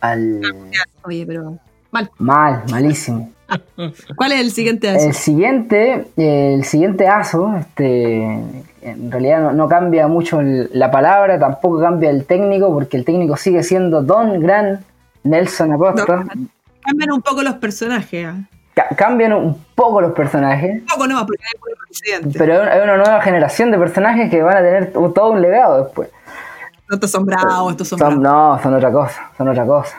al 0.00 0.40
Oye, 1.02 1.26
pero. 1.26 1.58
Mal. 1.90 2.10
mal, 2.18 2.62
malísimo. 2.70 3.33
¿Cuál 4.16 4.32
es 4.32 4.40
el 4.40 4.50
siguiente 4.50 4.88
aso? 4.90 5.06
El 5.08 5.14
siguiente, 5.14 6.06
el 6.16 6.64
siguiente 6.64 7.06
aso, 7.08 7.54
este, 7.58 8.22
en 8.82 9.10
realidad 9.10 9.40
no, 9.42 9.52
no 9.52 9.68
cambia 9.68 10.06
mucho 10.08 10.40
el- 10.40 10.70
la 10.72 10.90
palabra, 10.90 11.38
tampoco 11.38 11.80
cambia 11.80 12.10
el 12.10 12.24
técnico, 12.24 12.72
porque 12.72 12.96
el 12.96 13.04
técnico 13.04 13.36
sigue 13.36 13.62
siendo 13.62 14.02
Don 14.02 14.40
Gran 14.40 14.84
Nelson 15.24 15.72
Acosta. 15.72 16.04
Cambian 16.82 17.12
un 17.12 17.22
poco 17.22 17.42
los 17.42 17.54
personajes. 17.54 18.26
¿ah? 18.26 18.36
Ca- 18.74 18.88
cambian 18.96 19.32
un 19.32 19.56
poco 19.74 20.00
los 20.00 20.12
personajes, 20.12 20.80
Un 20.82 20.86
poco 20.86 21.06
no, 21.06 21.24
porque 21.26 21.44
hay 21.44 21.60
presidente. 21.88 22.38
pero 22.38 22.62
hay 22.62 22.80
una 22.80 22.96
nueva 22.96 23.20
generación 23.22 23.70
de 23.70 23.78
personajes 23.78 24.30
que 24.30 24.42
van 24.42 24.56
a 24.56 24.60
tener 24.60 24.92
un- 24.96 25.14
todo 25.14 25.30
un 25.32 25.40
legado 25.40 25.84
después. 25.84 26.08
Estos 26.90 27.10
son 27.10 27.24
bravos, 27.24 27.72
estos 27.72 27.88
son, 27.88 27.98
Son- 27.98 28.20
bravos. 28.20 28.58
no, 28.58 28.62
son 28.62 28.74
otra 28.74 28.92
cosa, 28.92 29.30
son 29.38 29.48
otra 29.48 29.64
cosa. 29.64 29.96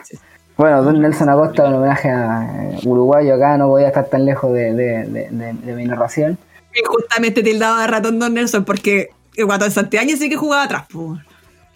Bueno, 0.56 0.82
Don 0.82 1.00
Nelson 1.00 1.28
Acosta, 1.28 1.64
un 1.64 1.74
homenaje 1.74 2.08
a 2.10 2.70
eh, 2.72 2.78
uruguayo 2.84 3.34
acá, 3.34 3.58
no 3.58 3.68
podía 3.68 3.88
estar 3.88 4.06
tan 4.06 4.24
lejos 4.24 4.52
de, 4.54 4.72
de- 4.72 5.28
de- 5.30 5.74
mi 5.74 5.84
narración. 5.84 6.38
Y 6.74 6.82
justamente 6.84 7.42
tildado 7.42 7.78
de 7.78 7.86
ratón 7.86 8.18
Don 8.18 8.32
Nelson, 8.34 8.64
porque 8.64 9.10
el 9.36 9.44
guatón 9.46 9.70
Santiago 9.70 10.08
sí 10.18 10.28
que 10.30 10.36
jugaba 10.36 10.62
atrás. 10.64 10.84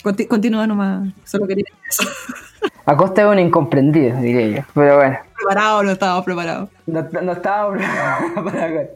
Conti- 0.02 0.26
continúa 0.26 0.66
nomás, 0.66 1.08
solo 1.24 1.46
quería 1.46 1.64
eso. 1.88 2.04
Acosta 2.86 3.22
es 3.22 3.28
un 3.28 3.38
incomprendido, 3.38 4.16
diría 4.20 4.58
yo. 4.60 4.62
Pero 4.74 4.96
bueno, 4.96 5.18
Preparado 5.40 5.78
o 5.78 5.82
no 5.82 5.90
estábamos 5.92 6.24
preparados. 6.24 6.68
no, 6.86 7.06
no 7.22 7.32
estaba 7.32 7.72
preparado 7.72 8.44
para 8.44 8.86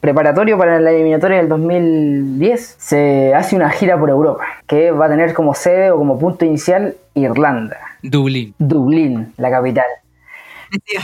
Preparatorio 0.00 0.58
para 0.58 0.80
la 0.80 0.90
eliminatoria 0.90 1.38
del 1.38 1.48
2010, 1.48 2.76
se 2.78 3.34
hace 3.34 3.56
una 3.56 3.70
gira 3.70 3.98
por 3.98 4.10
Europa, 4.10 4.44
que 4.66 4.90
va 4.90 5.06
a 5.06 5.08
tener 5.08 5.34
como 5.34 5.54
sede 5.54 5.90
o 5.90 5.98
como 5.98 6.18
punto 6.18 6.44
inicial 6.44 6.96
Irlanda, 7.14 7.78
Dublín. 8.02 8.54
Dublín, 8.58 9.32
la 9.36 9.50
capital. 9.50 9.86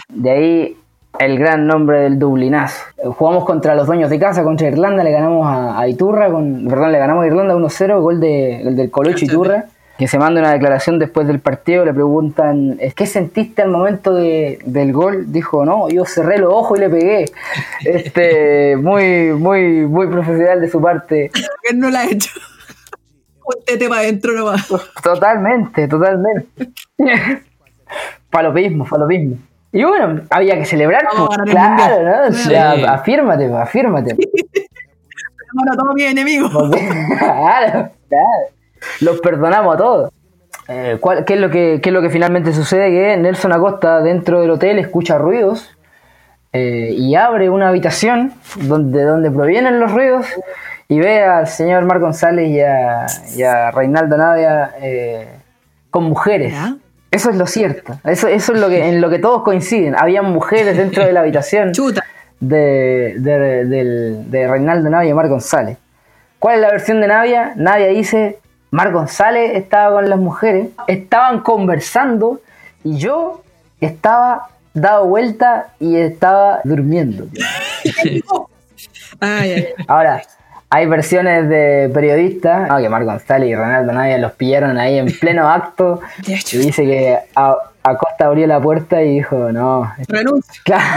De 0.08 0.30
ahí 0.30 0.76
el 1.18 1.38
gran 1.38 1.66
nombre 1.66 2.00
del 2.00 2.18
Dublinazo. 2.18 2.82
Jugamos 3.16 3.44
contra 3.44 3.74
los 3.74 3.86
dueños 3.86 4.10
de 4.10 4.18
casa, 4.18 4.44
contra 4.44 4.68
Irlanda, 4.68 5.02
le 5.02 5.10
ganamos 5.10 5.46
a, 5.46 5.78
a 5.78 5.88
Iturra, 5.88 6.30
con, 6.30 6.66
perdón, 6.68 6.92
le 6.92 6.98
ganamos 6.98 7.24
a 7.24 7.26
Irlanda 7.26 7.54
1-0, 7.54 8.00
gol 8.00 8.20
de, 8.20 8.60
gol 8.64 8.76
del 8.76 8.90
Colocho 8.90 9.24
Iturra, 9.24 9.66
que 9.98 10.06
se 10.08 10.18
manda 10.18 10.40
una 10.40 10.52
declaración 10.52 10.98
después 10.98 11.26
del 11.26 11.40
partido, 11.40 11.84
le 11.84 11.92
preguntan, 11.92 12.76
"¿Es 12.80 12.94
¿qué 12.94 13.04
sentiste 13.06 13.62
al 13.62 13.70
momento 13.70 14.14
de- 14.14 14.60
del 14.64 14.92
gol? 14.92 15.32
Dijo, 15.32 15.64
no, 15.64 15.88
yo 15.88 16.04
cerré 16.04 16.38
los 16.38 16.52
ojos 16.54 16.78
y 16.78 16.82
le 16.82 16.88
pegué. 16.90 17.24
Este, 17.84 18.76
muy, 18.76 19.32
muy, 19.32 19.86
muy 19.86 20.06
profesional 20.06 20.60
de 20.60 20.68
su 20.70 20.80
parte. 20.80 21.30
que 21.34 21.70
él 21.74 21.80
no 21.80 21.90
la 21.90 22.00
ha 22.00 22.04
hecho. 22.06 22.30
Un 23.44 23.64
tete 23.64 23.88
para 23.88 24.02
adentro 24.02 24.32
nomás. 24.34 24.68
Totalmente, 25.02 25.88
totalmente. 25.88 26.46
Falopismo, 28.30 28.84
falopismo. 28.84 29.36
Y 29.72 29.84
bueno, 29.84 30.20
había 30.30 30.54
que 30.56 30.64
celebrar, 30.64 31.06
pues, 31.16 31.50
claro. 31.50 32.02
¿no? 32.02 32.28
O 32.28 32.32
sea, 32.32 32.74
Sí. 32.76 32.82
afírmate, 32.86 33.48
pues, 33.48 33.60
afírmate. 33.62 34.16
Bueno, 35.54 35.72
todos 35.78 35.94
mis 35.94 36.04
enemigos. 36.10 36.50
Claro, 37.18 37.90
claro. 38.06 38.44
Los 39.00 39.20
perdonamos 39.20 39.74
a 39.74 39.78
todos. 39.78 40.12
Eh, 40.68 40.98
¿cuál- 41.00 41.24
qué, 41.24 41.34
es 41.34 41.40
lo 41.40 41.50
que, 41.50 41.80
qué 41.82 41.88
es 41.90 41.92
lo 41.94 42.02
que 42.02 42.10
finalmente 42.10 42.52
sucede? 42.52 42.90
Que 42.90 43.16
Nelson 43.16 43.52
Acosta 43.52 44.00
dentro 44.02 44.40
del 44.40 44.50
hotel 44.50 44.78
escucha 44.78 45.16
ruidos 45.18 45.70
eh, 46.52 46.90
y 46.96 47.14
abre 47.14 47.48
una 47.50 47.68
habitación 47.68 48.32
donde, 48.62 49.02
donde 49.04 49.30
provienen 49.30 49.80
los 49.80 49.92
ruidos 49.92 50.26
y 50.88 50.98
ve 50.98 51.22
al 51.22 51.46
señor 51.46 51.84
Mar 51.84 51.98
González 52.00 52.48
y 52.50 52.60
a, 52.60 53.06
y 53.36 53.42
a 53.42 53.70
Reinaldo 53.70 54.16
Navia 54.16 54.72
eh, 54.80 55.28
con 55.90 56.04
mujeres. 56.04 56.54
Eso 57.10 57.30
es 57.30 57.36
lo 57.36 57.46
cierto. 57.46 57.98
Eso, 58.04 58.28
eso 58.28 58.52
es 58.52 58.60
lo 58.60 58.68
que, 58.68 58.86
en 58.88 59.00
lo 59.00 59.08
que 59.08 59.18
todos 59.18 59.42
coinciden. 59.42 59.94
Habían 59.98 60.26
mujeres 60.26 60.76
dentro 60.76 61.04
de 61.06 61.12
la 61.12 61.20
habitación 61.20 61.72
Chuta. 61.72 62.04
de, 62.40 63.14
de, 63.18 63.64
de 64.26 64.48
Reinaldo 64.48 64.90
Navia 64.90 65.10
y 65.10 65.14
Mar 65.14 65.28
González. 65.28 65.78
¿Cuál 66.38 66.56
es 66.56 66.60
la 66.60 66.70
versión 66.70 67.00
de 67.00 67.06
Navia? 67.08 67.52
Navia 67.56 67.86
dice, 67.88 68.38
Mar 68.70 68.92
González 68.92 69.52
estaba 69.54 69.94
con 69.94 70.08
las 70.10 70.18
mujeres, 70.18 70.68
estaban 70.86 71.40
conversando 71.40 72.40
y 72.84 72.98
yo 72.98 73.42
estaba 73.80 74.48
dado 74.74 75.06
vuelta 75.06 75.68
y 75.80 75.96
estaba 75.96 76.60
durmiendo. 76.64 77.26
Ahora, 79.88 80.22
hay 80.70 80.86
versiones 80.86 81.48
de 81.48 81.90
periodistas, 81.92 82.68
ah, 82.70 82.78
que 82.80 82.88
Mar 82.88 83.04
González 83.04 83.48
y 83.48 83.54
Reinaldo 83.54 83.92
Navia 83.92 84.18
los 84.18 84.32
pillaron 84.32 84.76
ahí 84.78 84.98
en 84.98 85.06
pleno 85.18 85.48
acto 85.50 86.00
y 86.26 86.56
dice 86.58 86.84
que 86.84 87.18
a- 87.34 87.56
Acosta 87.80 88.26
abrió 88.26 88.46
la 88.46 88.60
puerta 88.60 89.00
y 89.02 89.14
dijo, 89.14 89.50
no, 89.50 89.90
renuncio. 90.08 90.60
claro, 90.64 90.92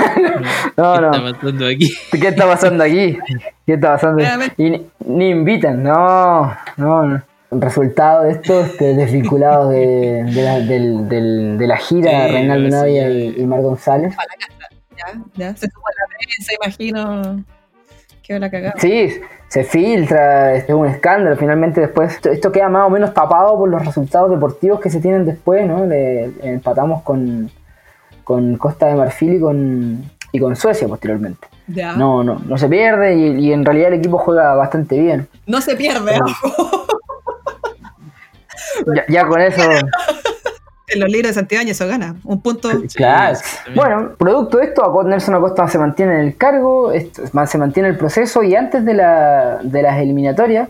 no, 0.76 0.94
¿Qué 0.96 1.02
no. 1.02 1.12
está 1.14 1.22
pasando 1.32 1.68
aquí? 1.68 1.94
¿Qué 2.12 2.28
está 2.28 2.46
pasando 2.48 2.84
aquí? 2.84 3.18
¿Qué 3.66 3.74
está 3.76 3.94
pasando? 3.94 4.18
Nuevamente. 4.18 4.56
Y 4.58 4.70
ni, 4.72 4.88
ni 5.06 5.30
invitan, 5.30 5.82
no, 5.84 6.54
no, 6.76 7.06
no. 7.06 7.22
Resultado 7.52 8.24
de 8.24 8.32
esto, 8.32 8.62
este, 8.62 8.96
desvinculados 8.96 9.70
de, 9.72 10.24
de, 10.24 10.42
la, 10.44 10.60
del- 10.60 11.10
del- 11.10 11.58
de 11.58 11.68
la 11.68 11.76
gira, 11.78 12.28
Sí, 12.28 12.32
Reinaldo 12.32 12.66
sí. 12.70 12.72
Navia 12.76 13.10
y, 13.10 13.36
y 13.42 13.46
Mar 13.46 13.62
González. 13.62 14.16
Para 14.16 14.28
la 14.40 14.48
casa. 14.48 14.76
Ya, 14.98 15.22
ya. 15.36 15.56
Se 15.58 15.68
la 15.68 16.08
prensa, 16.18 16.54
imagino. 16.64 17.44
Que 18.24 18.40
la 18.40 18.50
cagada. 18.50 18.76
Sí, 18.78 19.10
se 19.50 19.64
filtra, 19.66 20.54
es 20.56 20.70
un 20.70 20.88
escándalo. 20.88 21.36
Finalmente, 21.36 21.82
después, 21.82 22.14
esto, 22.14 22.30
esto 22.30 22.52
queda 22.54 22.70
más 22.70 22.88
o 22.88 22.90
menos 22.90 23.14
tapado 23.14 23.58
por 23.58 23.68
los 23.68 23.86
resultados 23.86 24.30
deportivos 24.32 24.80
que 24.80 24.90
se 24.90 25.02
tienen 25.02 25.26
después, 25.26 25.68
¿no? 25.68 25.86
Le- 25.86 26.32
empatamos 26.44 27.02
con, 27.02 27.52
con 28.24 28.56
Costa 28.58 28.88
de 28.88 28.96
Marfil 28.96 29.34
y 29.34 29.40
con, 29.42 30.04
y 30.32 30.40
con 30.40 30.56
Suecia 30.56 30.88
posteriormente. 30.88 31.48
Ya. 31.68 31.98
No, 31.98 32.24
no, 32.24 32.40
no 32.46 32.58
se 32.58 32.70
pierde 32.70 33.16
y, 33.16 33.48
y 33.48 33.52
en 33.52 33.66
realidad 33.66 33.90
el 33.90 33.96
equipo 34.00 34.18
juega 34.20 34.56
bastante 34.56 34.98
bien. 34.98 35.28
No 35.48 35.60
se 35.60 35.76
pierde, 35.76 36.14
ojo. 36.24 36.86
Ya, 38.96 39.06
ya 39.08 39.28
con 39.28 39.42
eso. 39.42 39.62
En 40.88 41.00
los 41.00 41.10
libros 41.10 41.30
de 41.30 41.34
Santibáñez 41.36 41.78
eso 41.80 41.88
gana. 41.88 42.16
Un 42.26 42.42
punto. 42.42 42.70
Claro. 42.96 43.38
Bueno, 43.76 44.12
producto 44.18 44.58
de 44.58 44.66
esto, 44.66 44.84
Acot- 44.84 45.08
Nelson 45.08 45.36
Acosta 45.36 45.68
se 45.70 45.78
mantiene 45.78 46.16
en 46.16 46.20
el 46.22 46.36
cargo, 46.38 46.92
esto- 46.92 47.24
se 47.48 47.58
mantiene 47.58 47.88
el 47.90 47.98
proceso 47.98 48.44
y 48.44 48.56
antes 48.56 48.84
de, 48.84 48.94
la, 48.96 49.60
de 49.64 49.82
las 49.82 49.98
eliminatorias 50.00 50.68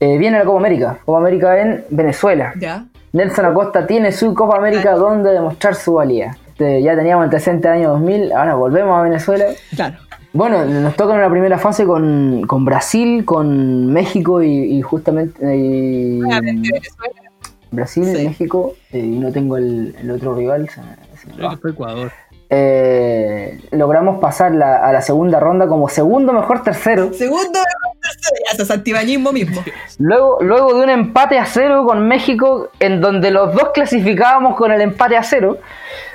eh, 0.00 0.16
viene 0.16 0.38
la 0.38 0.44
Copa 0.46 0.58
América. 0.58 0.98
Copa 1.04 1.18
América 1.18 1.60
en 1.60 1.84
Venezuela. 1.90 2.54
Ya. 2.58 2.86
Nelson 3.12 3.44
Acosta 3.44 3.86
tiene 3.86 4.10
su 4.12 4.32
Copa 4.34 4.56
América 4.56 4.92
donde 4.94 5.30
demostrar 5.32 5.74
su 5.74 5.94
valía. 5.94 6.36
Este, 6.48 6.82
ya 6.82 6.96
teníamos 6.96 7.24
antecedentes 7.24 7.70
del 7.70 7.80
año 7.80 7.90
2000, 7.90 8.32
ahora 8.32 8.54
volvemos 8.54 8.98
a 8.98 9.02
Venezuela. 9.02 9.44
Claro. 9.74 9.96
Bueno, 10.36 10.64
nos 10.66 10.94
toca 10.96 11.14
en 11.14 11.20
una 11.20 11.30
primera 11.30 11.58
fase 11.58 11.84
con, 11.86 12.42
con 12.46 12.64
Brasil, 12.64 13.24
con 13.24 13.92
México 13.92 14.42
y, 14.42 14.48
y 14.78 14.82
justamente 14.82 15.56
y- 15.56 16.20
Venezuela. 16.20 17.22
Brasil, 17.70 18.04
Sí. 18.04 18.26
México 18.28 18.74
eh, 18.92 18.98
y 18.98 19.18
no 19.18 19.32
tengo 19.32 19.56
el, 19.56 19.96
el 20.00 20.10
otro 20.10 20.34
rival. 20.34 20.68
se 20.68 20.80
me- 20.80 21.16
se 21.16 21.26
me 21.28 21.34
Creo 21.34 21.48
va. 21.48 21.54
que 21.54 21.60
fue 21.60 21.70
Ecuador. 21.72 22.12
Eh, 22.48 23.60
logramos 23.72 24.20
pasar 24.20 24.54
la- 24.54 24.76
a 24.86 24.92
la 24.92 25.02
segunda 25.02 25.40
ronda 25.40 25.66
como 25.66 25.88
segundo 25.88 26.32
mejor 26.32 26.62
tercero. 26.62 27.12
Segundo, 27.12 27.58
tercero. 28.02 28.36
Ya, 28.46 28.52
eso 28.54 28.62
es 28.62 28.70
antibañismo 28.70 29.32
mismo. 29.32 29.62
Luego, 29.98 30.38
luego 30.40 30.74
de 30.74 30.84
un 30.84 30.90
empate 30.90 31.38
a 31.38 31.44
cero 31.46 31.84
con 31.86 32.06
México, 32.06 32.68
en 32.78 33.00
donde 33.00 33.30
los 33.32 33.52
dos 33.54 33.70
clasificábamos 33.74 34.54
con 34.56 34.70
el 34.70 34.80
empate 34.80 35.16
a 35.16 35.22
cero, 35.24 35.58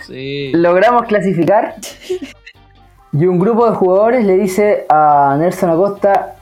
Sí. 0.08 0.52
logramos 0.54 1.04
clasificar. 1.04 1.76
Y 3.14 3.26
un 3.26 3.40
grupo 3.40 3.70
de 3.70 3.76
jugadores 3.76 4.26
le 4.26 4.38
dice 4.38 4.86
a 4.90 5.36
Nelson 5.38 5.70
Acosta, 5.70 6.36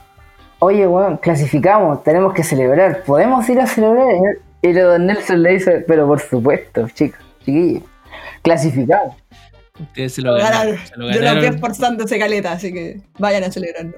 oye, 0.60 0.86
weón, 0.86 1.16
clasificamos, 1.16 2.02
tenemos 2.04 2.32
que 2.32 2.44
celebrar, 2.44 3.02
¿podemos 3.04 3.48
ir 3.48 3.60
a 3.60 3.66
celebrar? 3.66 4.06
Y 4.62 4.72
luego 4.72 4.98
Nelson 4.98 5.42
le 5.42 5.50
dice, 5.52 5.84
pero 5.86 6.06
por 6.06 6.20
supuesto, 6.20 6.86
chicos, 6.94 7.18
chiquillos, 7.44 7.82
clasificamos. 8.42 9.16
Ustedes 9.80 10.14
se 10.14 10.22
lo 10.22 10.32
Lo 10.32 10.38
ganaron. 10.38 10.76
Se 10.76 10.96
lo 10.96 11.06
Yo 11.10 11.18
vi 11.18 11.24
ganaron. 11.24 11.54
esforzándose 11.54 12.18
caleta, 12.18 12.52
así 12.52 12.72
que 12.72 13.00
vayan 13.18 13.44
a 13.44 13.50
celebrarlo. 13.50 13.94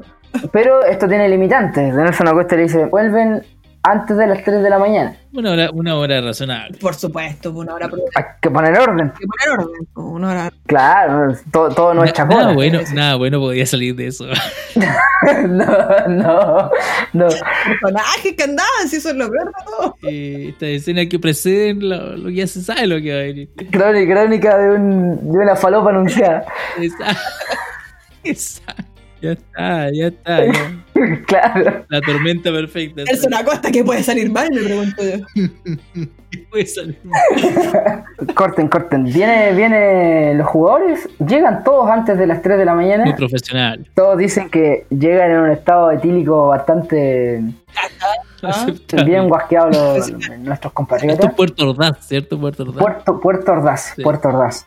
Pero 0.52 0.82
esto 0.84 1.08
tiene 1.08 1.28
limitantes. 1.28 1.92
Nelson 1.94 2.28
Acosta 2.28 2.56
le 2.56 2.62
dice, 2.62 2.86
vuelven 2.86 3.42
antes 3.84 4.16
de 4.16 4.26
las 4.28 4.44
3 4.44 4.62
de 4.62 4.70
la 4.70 4.78
mañana. 4.78 5.16
Una 5.32 5.50
hora, 5.52 5.70
una 5.72 5.96
hora 5.96 6.20
razonable. 6.20 6.78
Por 6.78 6.94
supuesto, 6.94 7.50
una 7.52 7.74
hora 7.74 7.88
prudente. 7.88 8.10
Hay 8.14 8.24
que 8.40 8.50
poner 8.50 8.78
orden. 8.78 9.06
Hay 9.12 9.18
que 9.18 9.26
poner 9.26 9.58
orden. 9.66 9.88
Una 9.94 10.30
hora. 10.30 10.52
Claro, 10.66 11.34
todo, 11.50 11.68
todo 11.70 11.94
no 11.94 12.04
es 12.04 12.10
Na- 12.10 12.12
chacona. 12.14 12.40
nada 12.42 12.52
bueno, 12.54 12.80
nada 12.94 13.14
bueno 13.16 13.40
podía 13.40 13.66
salir 13.66 13.96
de 13.96 14.06
eso. 14.08 14.26
no, 15.48 15.66
no, 16.08 16.70
no. 17.12 17.28
Personajes 17.80 18.34
que 18.36 18.42
andaban, 18.44 18.88
si 18.88 18.96
eso 18.96 19.10
es 19.10 19.16
lo 19.16 19.30
peor 19.30 19.46
de 19.46 19.52
todo. 19.64 19.96
Eh, 20.02 20.46
esta 20.50 20.66
escena 20.66 21.06
que 21.06 21.18
preceden 21.18 21.88
lo, 21.88 22.16
lo 22.16 22.28
que 22.28 22.34
ya 22.34 22.46
se 22.46 22.62
sabe 22.62 22.86
lo 22.86 23.00
que 23.00 23.12
va 23.12 23.20
a 23.20 23.22
venir. 23.22 23.50
Crónica, 23.70 24.12
crónica 24.14 24.58
de, 24.58 24.70
un, 24.76 25.32
de 25.32 25.38
una 25.38 25.56
falopa 25.56 25.90
anunciada. 25.90 26.44
Esa- 26.78 27.16
esa- 28.24 28.62
Ya 29.22 29.32
está, 29.32 29.90
ya 29.92 30.06
está. 30.08 30.44
ya. 30.46 30.52
claro. 31.26 31.84
La 31.88 32.00
tormenta 32.00 32.50
perfecta. 32.50 33.02
Es 33.06 33.24
una 33.24 33.44
costa 33.44 33.70
que 33.70 33.84
puede 33.84 34.02
salir 34.02 34.30
mal, 34.30 34.48
me 34.52 34.62
pregunto 34.62 35.02
yo. 35.02 36.06
Puede 36.50 36.64
salir. 36.66 36.98
Corten, 38.34 38.66
corten. 38.68 39.04
Viene, 39.04 39.52
viene 39.52 40.34
los 40.34 40.46
jugadores, 40.46 41.06
llegan 41.26 41.62
todos 41.62 41.90
antes 41.90 42.16
de 42.18 42.26
las 42.26 42.40
3 42.40 42.56
de 42.58 42.64
la 42.64 42.74
Muy 42.74 42.84
mañana. 42.86 43.14
profesional. 43.14 43.86
Todos 43.94 44.16
dicen 44.16 44.48
que 44.48 44.86
llegan 44.88 45.30
en 45.30 45.38
un 45.40 45.50
estado 45.50 45.90
etílico 45.90 46.48
bastante 46.48 47.42
Aceptable. 48.42 49.04
bien 49.04 49.28
guasqueado 49.28 49.68
los- 49.68 50.10
nuestros 50.10 50.54
Esto 50.54 50.70
compatriotas. 50.72 51.26
es 51.26 51.34
Puerto 51.34 51.68
Ordaz, 51.70 52.06
¿cierto? 52.08 52.40
Puerto 52.40 52.62
Ordaz. 52.62 52.78
Puerto, 52.82 53.20
Puerto 53.20 53.52
Ordaz, 53.52 53.92
Sí. 53.96 54.02
Puerto 54.02 54.28
Ordaz. 54.28 54.66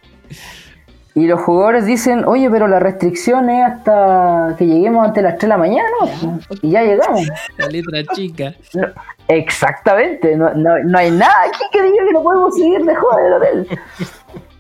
Y 1.18 1.28
los 1.28 1.40
jugadores 1.42 1.86
dicen, 1.86 2.26
oye, 2.26 2.50
pero 2.50 2.68
la 2.68 2.78
restricción 2.80 3.50
es 3.50 3.64
hasta 3.66 4.54
que 4.58 4.66
lleguemos 4.68 5.08
antes 5.08 5.24
de 5.24 5.30
las 5.30 5.38
3 5.38 5.42
de 5.44 5.48
la 5.48 5.58
mañana, 5.58 5.88
¿no? 6.22 6.40
Y 6.62 6.72
ya 6.72 6.84
llegamos. 6.84 7.22
La 7.58 7.68
letra 7.68 8.04
chica. 8.14 8.54
No, 8.74 8.88
exactamente, 9.30 10.36
no, 10.36 10.54
no, 10.54 10.78
no 10.84 10.98
hay 10.98 11.12
nada 11.12 11.34
aquí 11.48 11.64
que 11.72 11.82
diga 11.84 12.06
que 12.06 12.12
no 12.14 12.22
podemos 12.22 12.54
seguir 12.56 12.82
de 12.84 12.96
joda 12.96 13.24
del 13.24 13.34
hotel. 13.34 13.68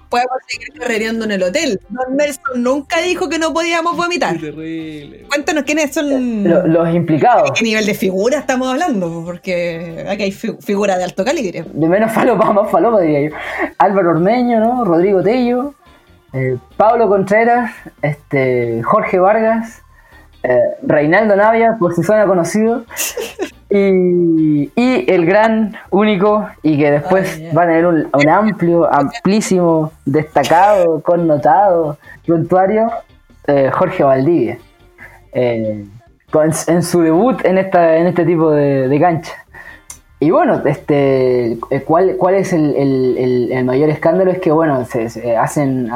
Podemos 0.07 0.37
seguir 0.47 0.67
carrereando 0.79 1.25
en 1.25 1.31
el 1.31 1.43
hotel. 1.43 1.79
Don 1.89 2.15
Nelson 2.15 2.63
nunca 2.63 3.01
dijo 3.01 3.27
que 3.27 3.37
no 3.37 3.51
podíamos 3.53 3.97
vomitar. 3.97 4.37
Terrible. 4.37 5.25
Cuéntanos 5.27 5.63
quiénes 5.63 5.93
son. 5.93 6.43
Lo- 6.47 6.67
los 6.67 6.93
implicados, 6.95 7.51
¿Qué 7.51 7.65
nivel 7.65 7.85
de 7.85 7.95
figura 7.95 8.37
estamos 8.37 8.69
hablando? 8.69 9.23
Porque 9.25 10.05
aquí 10.07 10.23
hay 10.23 10.31
fi- 10.31 10.55
figuras 10.61 10.99
de 10.99 11.03
alto 11.03 11.25
calibre. 11.25 11.65
de 11.69 11.87
menos 11.89 12.11
falopa 12.13 12.47
a 12.47 12.53
más 12.53 12.71
falopa, 12.71 13.01
diría 13.01 13.29
yo. 13.29 13.35
Álvaro 13.77 14.11
Ormeño, 14.11 14.59
¿no? 14.61 14.85
Rodrigo 14.85 15.21
Tello, 15.21 15.73
eh, 16.35 16.57
Pablo 16.77 17.07
Contreras, 17.07 17.71
este, 18.01 18.83
Jorge 18.83 19.17
Vargas, 19.19 19.81
eh, 20.43 20.59
Reinaldo 20.83 21.35
Navia, 21.35 21.77
por 21.79 21.93
si 21.95 22.03
suena 22.03 22.25
conocido. 22.25 22.83
Y, 23.69 24.71
y 24.75 25.11
el 25.11 25.25
gran, 25.25 25.75
único, 25.89 26.47
y 26.61 26.77
que 26.77 26.91
después 26.91 27.39
ya. 27.39 27.53
va 27.53 27.63
a 27.63 27.65
tener 27.65 27.85
un, 27.87 28.07
un 28.13 28.29
amplio, 28.29 28.93
amplísimo, 28.93 29.91
destacado, 30.05 31.01
connotado 31.01 31.97
prontuario, 32.25 32.91
eh, 33.47 33.71
Jorge 33.73 34.03
Valdivia. 34.03 34.59
Eh, 35.33 35.85
con- 36.31 36.51
en 36.67 36.83
su 36.83 37.01
debut 37.01 37.43
en, 37.43 37.57
esta, 37.57 37.97
en 37.97 38.07
este 38.07 38.23
tipo 38.23 38.51
de, 38.51 38.87
de 38.87 38.99
cancha. 38.99 39.33
Y 40.19 40.31
bueno, 40.31 40.61
este, 40.65 41.51
eh, 41.69 41.81
¿cuál, 41.85 42.15
cuál 42.17 42.35
es 42.35 42.53
el, 42.53 42.73
el- 42.75 43.17
el- 43.17 43.51
el 43.51 43.65
mayor 43.65 43.89
escándalo? 43.89 44.31
Es 44.31 44.39
que, 44.39 44.49
bueno, 44.51 44.83
se, 44.85 45.09
se 45.09 45.35
hacen, 45.35 45.89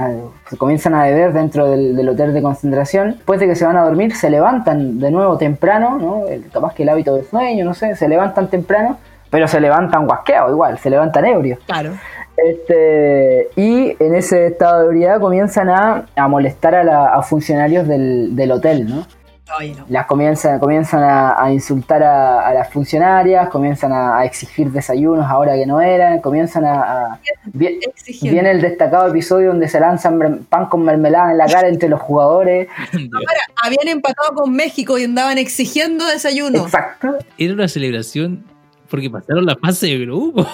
se 0.49 0.57
comienzan 0.57 0.93
a 0.93 1.03
beber 1.03 1.31
dentro 1.31 1.67
del, 1.69 1.95
del 1.95 2.09
hotel 2.09 2.33
de 2.33 2.41
concentración. 2.41 3.11
Después 3.13 3.39
de 3.39 3.47
que 3.47 3.55
se 3.55 3.65
van 3.65 3.77
a 3.77 3.83
dormir, 3.85 4.13
se 4.13 4.29
levantan 4.29 4.99
de 4.99 5.09
nuevo 5.09 5.37
temprano, 5.37 5.97
¿no? 5.99 6.23
Capaz 6.51 6.73
que 6.73 6.83
el 6.83 6.89
hábito 6.89 7.15
de 7.15 7.23
sueño, 7.23 7.63
no 7.63 7.73
sé, 7.73 7.95
se 7.95 8.09
levantan 8.09 8.49
temprano, 8.49 8.97
pero 9.29 9.47
se 9.47 9.61
levantan 9.61 10.05
guasqueados 10.05 10.51
igual, 10.51 10.77
se 10.79 10.89
levantan 10.89 11.25
ebrios. 11.25 11.59
Claro. 11.65 11.91
Este, 12.35 13.49
y 13.55 13.95
en 14.03 14.15
ese 14.15 14.47
estado 14.47 14.79
de 14.81 14.85
ebriedad 14.87 15.19
comienzan 15.19 15.69
a, 15.69 16.05
a 16.15 16.27
molestar 16.27 16.75
a, 16.75 16.83
la- 16.83 17.07
a 17.13 17.21
funcionarios 17.21 17.87
del, 17.87 18.35
del 18.35 18.51
hotel, 18.51 18.87
¿no? 18.89 19.05
No. 19.49 19.85
las 19.89 20.05
comienzan, 20.05 20.59
comienzan 20.59 21.03
a, 21.03 21.43
a 21.43 21.51
insultar 21.51 22.03
a, 22.03 22.47
a 22.47 22.53
las 22.53 22.71
funcionarias, 22.71 23.49
comienzan 23.49 23.91
a, 23.91 24.19
a 24.19 24.25
exigir 24.25 24.71
desayunos 24.71 25.25
ahora 25.25 25.55
que 25.55 25.65
no 25.65 25.81
eran, 25.81 26.19
comienzan 26.21 26.65
a... 26.65 27.19
viene 27.53 28.51
el 28.51 28.61
destacado 28.61 29.07
episodio 29.09 29.49
donde 29.49 29.67
se 29.67 29.79
lanzan 29.79 30.45
pan 30.49 30.67
con 30.67 30.83
mermelada 30.83 31.31
en 31.31 31.37
la 31.37 31.47
cara 31.47 31.67
entre 31.67 31.89
los 31.89 31.99
jugadores. 31.99 32.67
Ahora, 32.93 33.41
habían 33.63 33.87
empatado 33.87 34.33
con 34.35 34.53
México 34.53 34.97
y 34.97 35.05
andaban 35.05 35.37
exigiendo 35.37 36.05
desayuno. 36.05 36.63
Exacto. 36.63 37.17
Era 37.37 37.53
una 37.53 37.67
celebración 37.67 38.45
porque 38.89 39.09
pasaron 39.09 39.45
la 39.45 39.55
fase 39.55 39.87
de 39.87 39.99
grupo. 39.99 40.47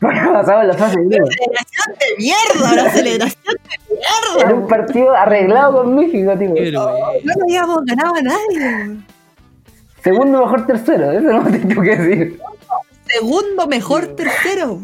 Porque 0.00 0.20
pasaba 0.20 0.62
en 0.62 0.68
la 0.68 0.74
fase 0.74 0.98
de 1.00 1.06
grupo. 1.16 1.30
Celebración 1.32 1.96
de 1.98 2.16
mierda, 2.18 2.72
una 2.82 2.90
celebración 2.90 3.54
de 3.64 3.94
Era 3.94 4.54
un 4.54 4.60
mierda. 4.60 4.66
partido 4.68 5.14
arreglado 5.14 5.72
con 5.82 5.94
México, 5.94 6.36
tío. 6.38 6.52
Pero, 6.54 6.82
güey, 6.96 7.24
No 7.24 7.32
le 7.34 7.42
habíamos 7.44 7.84
ganado 7.86 8.14
a 8.16 8.22
nadie. 8.22 8.96
Segundo 10.04 10.40
mejor 10.42 10.66
tercero, 10.66 11.10
eso 11.12 11.20
no 11.22 11.44
te 11.50 11.58
tengo 11.58 11.82
que 11.82 11.96
decir. 11.96 12.40
Segundo 13.06 13.66
mejor 13.66 14.06
tercero. 14.16 14.80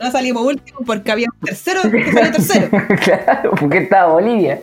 No 0.00 0.10
salimos 0.10 0.44
último 0.44 0.78
porque 0.86 1.12
había 1.12 1.26
un 1.32 1.40
tercero 1.46 1.82
que 1.90 2.12
salió 2.12 2.32
tercero. 2.32 2.68
claro, 3.04 3.50
porque 3.58 3.78
estaba 3.78 4.12
Bolivia. 4.14 4.60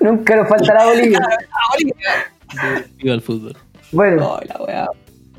Nunca 0.00 0.36
nos 0.36 0.48
faltará 0.48 0.86
Bolivia. 0.86 1.18
Bolivia. 1.72 2.84
Viva 2.96 3.14
el 3.14 3.20
fútbol. 3.20 3.56
Bueno, 3.92 4.34
Oh, 4.34 4.40
la 4.44 4.62
weá. 4.64 4.86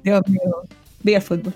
Dios 0.03 0.21
mío. 0.27 0.39
Viva 1.01 1.17
el 1.17 1.23
fútbol. 1.23 1.53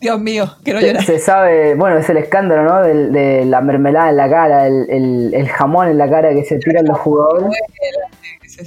Dios 0.00 0.20
mío, 0.20 0.44
quiero 0.62 0.80
se, 0.80 0.86
llorar. 0.88 1.02
se 1.04 1.18
sabe, 1.18 1.74
bueno, 1.74 1.96
es 1.98 2.08
el 2.10 2.18
escándalo, 2.18 2.62
¿no? 2.64 2.82
De, 2.82 3.44
la 3.46 3.60
mermelada 3.60 4.10
en 4.10 4.16
la 4.16 4.28
cara, 4.28 4.66
el, 4.66 4.86
el- 4.90 5.34
el 5.34 5.48
jamón 5.48 5.88
en 5.88 5.98
la 5.98 6.08
cara 6.08 6.30
que 6.30 6.44
se 6.44 6.58
tiran 6.58 6.84
los 6.86 6.98
jugadores. 6.98 7.50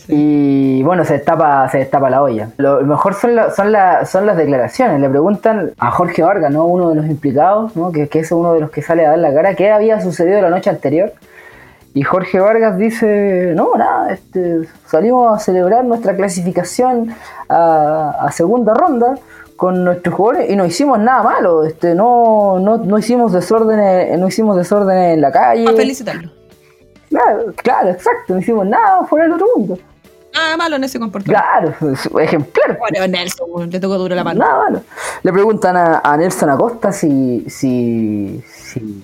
Y 0.08 0.84
bueno, 0.84 1.04
se 1.06 1.14
destapa, 1.14 1.68
se 1.70 1.80
destapa 1.80 2.10
la 2.10 2.22
olla. 2.22 2.50
Lo 2.58 2.82
mejor 2.82 3.14
son, 3.16 3.36
la- 3.36 3.52
son, 3.52 3.72
la- 3.72 4.06
son 4.06 4.26
las 4.26 4.38
declaraciones. 4.38 5.00
Le 5.00 5.10
preguntan 5.10 5.72
a 5.80 5.92
Jorge 5.92 6.22
Vargas, 6.22 6.52
¿no? 6.52 6.66
uno 6.66 6.90
de 6.90 6.96
los 6.96 7.06
implicados, 7.06 7.76
¿no? 7.76 7.92
que, 7.92 8.08
que 8.08 8.20
es 8.20 8.32
uno 8.32 8.54
de 8.54 8.60
los 8.62 8.70
que 8.72 8.82
sale 8.82 9.06
a 9.06 9.12
dar 9.12 9.20
la 9.20 9.34
cara, 9.34 9.56
qué 9.56 9.72
había 9.72 10.00
sucedido 10.02 10.42
la 10.42 10.50
noche 10.50 10.70
anterior. 10.70 11.14
Y 11.96 12.04
Jorge 12.04 12.40
Vargas 12.40 12.78
dice, 12.78 13.54
no, 13.56 13.76
nada, 13.76 14.12
este, 14.14 14.60
salimos 14.86 15.36
a 15.36 15.40
celebrar 15.44 15.84
nuestra 15.86 16.16
clasificación 16.16 17.16
a, 17.50 18.16
a 18.22 18.32
segunda 18.32 18.76
ronda 18.76 19.16
con 19.60 19.84
nuestros 19.84 20.16
jugadores 20.16 20.50
y 20.50 20.56
no 20.56 20.66
hicimos 20.66 20.98
nada 21.00 21.22
malo, 21.22 21.66
este, 21.66 21.94
no, 21.94 22.60
no, 22.60 22.78
no 22.78 22.98
hicimos 22.98 23.34
desórdenes, 23.34 24.18
no 24.18 24.30
hicimos 24.30 24.56
desórdenes 24.56 25.16
en 25.16 25.20
la 25.22 25.34
calle. 25.34 25.68
A 25.68 25.74
felicitarlo. 25.74 26.32
Claro, 27.10 27.52
claro, 27.58 27.90
exacto, 27.90 28.36
no 28.36 28.40
hicimos 28.40 28.66
nada 28.66 29.04
fuera 29.06 29.26
del 29.26 29.34
otro 29.34 29.48
mundo. 29.58 29.78
nada 30.34 30.56
malo 30.56 30.78
en 30.78 30.86
ese 30.86 30.98
comportamiento. 30.98 31.44
Claro, 31.78 32.22
ejemplar. 32.22 32.78
Bueno, 32.80 33.06
Nelson, 33.08 33.70
le 33.70 33.80
tocó 33.82 33.98
duro 33.98 34.16
la 34.16 34.24
mano. 34.24 34.40
Nada 34.40 34.60
malo. 34.64 34.82
Le 35.24 35.34
preguntan 35.34 35.76
a, 35.76 36.00
a 36.06 36.16
Nelson 36.16 36.50
Acosta 36.52 36.94
si. 36.94 37.44
si. 37.50 38.42
si. 38.48 39.04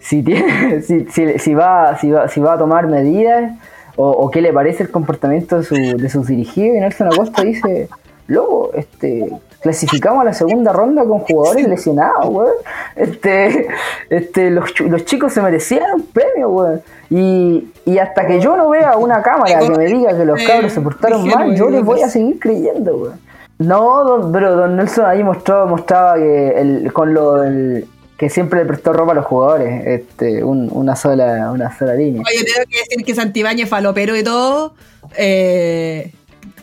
si, 0.00 0.22
tiene, 0.24 0.82
si, 0.86 1.06
si- 1.12 1.38
si 1.38 1.54
va, 1.54 1.96
si, 1.96 2.10
va, 2.10 2.26
si 2.26 2.40
va 2.40 2.54
a 2.54 2.58
tomar 2.58 2.88
medidas 2.88 3.52
o, 3.94 4.10
o 4.10 4.30
qué 4.32 4.40
le 4.40 4.52
parece 4.52 4.82
el 4.82 4.90
comportamiento 4.90 5.58
de, 5.58 5.62
su, 5.62 5.74
de 5.76 6.10
sus 6.10 6.26
dirigidos. 6.26 6.76
Y 6.76 6.80
Nelson 6.80 7.06
Acosta 7.06 7.42
dice: 7.42 7.88
Loco, 8.28 8.70
este. 8.74 9.28
Clasificamos 9.60 10.20
a 10.20 10.24
la 10.24 10.32
segunda 10.34 10.72
ronda 10.72 11.04
con 11.04 11.20
jugadores 11.20 11.66
lesionados, 11.66 12.28
weón. 12.28 12.52
Este, 12.94 13.66
este, 14.10 14.50
los, 14.50 14.78
los 14.80 15.04
chicos 15.04 15.32
se 15.32 15.42
merecían 15.42 15.82
un 15.94 16.06
premio, 16.06 16.50
weón. 16.50 16.82
Y, 17.10 17.68
y 17.84 17.98
hasta 17.98 18.26
que 18.26 18.40
yo 18.40 18.56
no 18.56 18.68
vea 18.70 18.96
una 18.96 19.22
cámara 19.22 19.58
que 19.58 19.70
me 19.70 19.86
diga 19.86 20.16
que 20.16 20.24
los 20.24 20.40
cabros 20.44 20.72
se 20.72 20.80
portaron 20.80 21.26
mal, 21.26 21.56
yo 21.56 21.68
les 21.68 21.82
voy 21.84 22.00
a 22.02 22.08
seguir 22.08 22.38
creyendo, 22.38 22.96
weón. 22.96 23.20
No, 23.58 24.04
don- 24.04 24.32
pero 24.32 24.54
Don 24.54 24.76
Nelson 24.76 25.06
ahí 25.06 25.24
mostró, 25.24 25.66
mostraba 25.66 26.14
que 26.16 26.48
el, 26.60 26.92
con 26.92 27.14
lo 27.14 27.36
del- 27.36 27.86
que 28.18 28.28
siempre 28.30 28.60
le 28.60 28.66
prestó 28.66 28.92
ropa 28.92 29.12
a 29.12 29.14
los 29.16 29.24
jugadores, 29.24 29.86
este, 29.86 30.44
un- 30.44 30.68
una 30.72 30.94
sola, 30.94 31.50
una 31.52 31.76
sola 31.76 31.94
línea. 31.94 32.22
Oye, 32.22 32.44
tengo 32.44 32.66
que 32.70 32.78
decir 32.78 33.04
que 33.04 33.14
Santibáñez, 33.14 33.68
falopero 33.68 34.14
y 34.16 34.22
todo, 34.22 34.74
eh, 35.16 36.12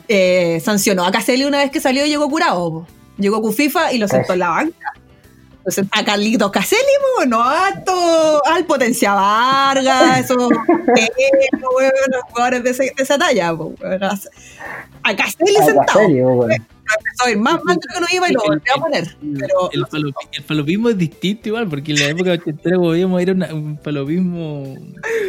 eh, 0.08 0.60
sancionó 0.64 1.06
a 1.06 1.12
Caselli 1.12 1.46
una 1.46 1.60
vez 1.60 1.72
que 1.72 1.80
salió 1.80 2.06
y 2.06 2.10
llegó 2.10 2.30
curado. 2.30 2.70
po. 2.72 2.88
Llegó 3.18 3.42
con 3.42 3.54
FIFA 3.54 3.94
y 3.94 3.98
lo 4.00 4.08
sentó 4.08 4.34
en 4.34 4.40
la 4.40 4.50
banca. 4.50 4.94
Lo 5.66 5.72
sentó 5.72 5.98
a 5.98 6.04
Carlitos 6.04 6.52
Caselli, 6.52 6.82
po, 7.18 7.26
no 7.26 7.42
a 7.42 7.70
esto- 7.70 8.42
al 8.46 8.66
Potencia 8.66 9.14
Vargas, 9.14 10.20
esos 10.26 10.38
jugadores 12.32 12.64
de, 12.64 12.70
ese- 12.72 12.94
de 12.96 13.04
esa 13.04 13.18
talla. 13.18 13.56
po, 13.56 13.74
weón. 13.82 14.04
A 14.04 14.20
a 15.06 15.16
Caselli 15.16 15.56
sentado. 15.66 16.02
Empezó 16.02 17.26
a 17.26 17.32
ir 17.32 17.38
más 17.38 17.64
mal 17.64 17.78
que 17.80 18.00
no 18.00 18.08
iba 18.14 18.30
y 18.30 18.34
lo 18.34 18.42
volvió 18.42 18.74
a 18.76 18.80
poner. 18.82 19.16
Pero 19.40 19.72
El, 19.72 19.86
falopi- 19.86 20.28
el 20.34 20.44
falopismo 20.44 20.90
es 20.90 20.98
distinto 20.98 21.50
igual, 21.50 21.68
porque 21.70 21.92
en 21.94 22.00
la 22.00 22.06
época 22.08 22.32
ochentera 22.34 22.78
veíamos 22.78 23.22
era 23.22 23.32
una- 23.34 23.54
un 23.54 23.80
falopismo 23.82 24.76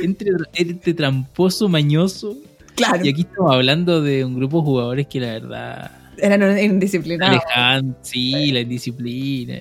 entre, 0.03 0.31
entre 0.55 0.95
tramposo, 0.95 1.69
mañoso. 1.69 2.37
Claro, 2.75 3.05
Y 3.05 3.09
aquí 3.11 3.23
estamos 3.23 3.53
hablando 3.53 4.03
de 4.03 4.25
un 4.25 4.35
grupo 4.37 4.59
de 4.59 4.65
jugadores 4.65 5.07
que 5.07 5.21
la 5.21 5.33
verdad 5.33 5.91
eran 6.19 6.59
indisciplinados. 6.59 7.41
alejan, 7.45 7.97
sí, 8.03 8.53
la 8.53 8.61
indisciplina. 8.61 9.61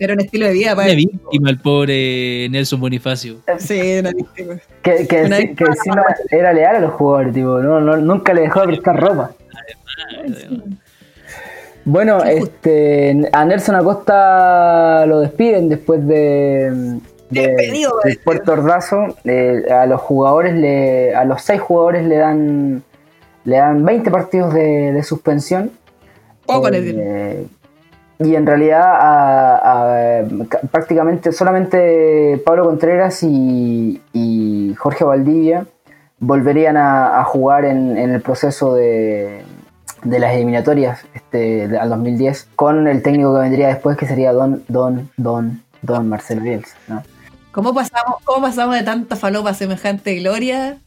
Era 0.00 0.14
un 0.14 0.20
estilo 0.20 0.46
de 0.46 0.52
vida 0.52 0.76
para 0.76 0.86
Una 0.88 0.94
víctima 0.96 1.50
el 1.50 1.58
pobre 1.58 2.48
Nelson 2.50 2.80
Bonifacio. 2.80 3.38
Sí, 3.58 3.98
una 3.98 4.12
víctima. 4.12 4.54
Que, 4.82 5.06
que, 5.08 5.22
Una 5.22 5.38
que 5.38 5.64
encima 5.64 6.04
era 6.30 6.52
leal 6.52 6.76
a 6.76 6.80
los 6.80 6.92
jugadores, 6.92 7.34
tipo, 7.34 7.58
no, 7.58 7.80
no- 7.80 7.96
nunca 7.96 8.32
le 8.32 8.42
dejó 8.42 8.60
de 8.60 8.66
prestar 8.68 9.00
ropa. 9.00 9.32
Bueno, 11.84 12.22
este, 12.22 13.28
a 13.32 13.44
Nelson 13.44 13.74
Acosta 13.76 15.06
lo 15.06 15.20
despiden 15.20 15.68
después 15.70 16.06
de, 16.06 16.98
de- 17.30 17.54
este. 18.04 18.24
Puerto 18.24 18.52
Ordazo. 18.52 19.16
Eh, 19.24 19.62
a 19.70 19.86
los 19.86 20.00
jugadores, 20.00 20.54
le, 20.54 21.14
a 21.14 21.24
los 21.24 21.42
seis 21.42 21.60
jugadores 21.60 22.04
le 22.06 22.16
dan, 22.16 22.82
le 23.44 23.56
dan 23.56 23.84
20 23.84 24.10
partidos 24.10 24.54
de, 24.54 24.92
de 24.92 25.02
suspensión. 25.02 25.70
Poco 26.46 26.68
Eh, 26.98 27.46
y 28.20 28.34
en 28.34 28.46
realidad 28.46 28.82
a- 28.82 30.20
a- 30.20 30.24
ca- 30.48 30.60
prácticamente 30.72 31.30
solamente 31.32 32.40
Pablo 32.44 32.64
Contreras 32.64 33.22
y, 33.22 34.02
y 34.12 34.74
Jorge 34.76 35.04
Valdivia 35.04 35.66
volverían 36.18 36.76
a, 36.76 37.20
a 37.20 37.24
jugar 37.24 37.64
en, 37.64 37.96
en 37.96 38.10
el 38.10 38.20
proceso 38.20 38.74
de, 38.74 39.42
de 40.02 40.18
las 40.18 40.34
eliminatorias 40.34 41.04
este, 41.14 41.68
de- 41.68 41.78
al 41.78 41.90
2010 41.90 42.48
con 42.56 42.88
el 42.88 43.02
técnico 43.02 43.34
que 43.34 43.40
vendría 43.40 43.68
después 43.68 43.96
que 43.96 44.06
sería 44.06 44.32
Don 44.32 44.64
Don 44.66 45.10
Don 45.16 45.62
Don 45.82 46.08
Marcelo 46.08 46.40
Bielsa. 46.42 46.74
¿no? 46.88 47.02
¿Cómo 47.52 47.74
pasamos, 47.74 48.16
¿Cómo 48.24 48.42
pasamos 48.42 48.76
de 48.76 48.82
tanta 48.82 49.16
falopa 49.16 49.50
a 49.50 49.54
semejante 49.54 50.14
gloria? 50.16 50.78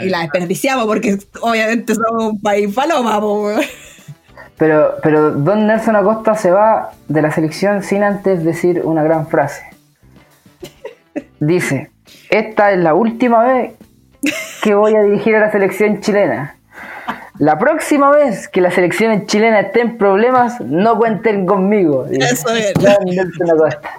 Y 0.00 0.08
la 0.08 0.20
desperdiciamos 0.20 0.86
porque 0.86 1.18
obviamente 1.40 1.94
somos 1.94 2.32
un 2.32 2.40
país 2.40 2.74
falopa, 2.74 3.20
po. 3.20 3.50
Pero, 4.56 4.96
pero 5.02 5.30
Don 5.30 5.66
Nelson 5.66 5.96
Acosta 5.96 6.34
se 6.34 6.50
va 6.50 6.92
de 7.08 7.22
la 7.22 7.30
selección 7.30 7.82
sin 7.82 8.02
antes 8.02 8.44
decir 8.44 8.82
una 8.84 9.02
gran 9.02 9.26
frase. 9.26 9.62
Dice, 11.38 11.90
esta 12.28 12.72
es 12.72 12.78
la 12.78 12.92
última 12.92 13.42
vez 13.42 13.72
que 14.62 14.74
voy 14.74 14.94
a 14.94 15.02
dirigir 15.02 15.34
a 15.36 15.40
la 15.40 15.52
selección 15.52 16.00
chilena. 16.00 16.56
La 17.38 17.58
próxima 17.58 18.10
vez 18.10 18.48
que 18.48 18.60
la 18.60 18.70
selección 18.70 19.24
chilena 19.24 19.60
esté 19.60 19.80
en 19.80 19.96
problemas, 19.96 20.60
no 20.60 20.98
cuenten 20.98 21.46
conmigo. 21.46 22.04
dice 22.04 22.34
Eso 22.34 22.54
es. 22.54 22.74
Don 22.74 23.04
Nelson 23.06 23.50
Acosta. 23.50 23.90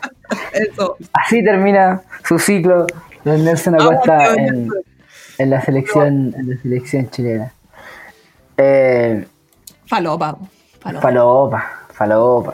Eso. 0.54 0.98
Así 1.14 1.44
termina 1.44 2.02
su 2.28 2.40
ciclo 2.40 2.86
Don 3.24 3.44
Nelson 3.44 3.76
Acosta 3.76 4.34
en, 4.36 4.70
en 5.38 5.50
la 5.50 5.62
selección, 5.62 6.34
en 6.38 6.50
la 6.50 6.62
selección 6.62 7.10
chilena. 7.10 7.54
Eh, 8.58 9.26
Falopa. 9.88 10.38
Falopa. 10.80 11.02
Falopa, 11.02 11.72
falopa. 11.94 12.54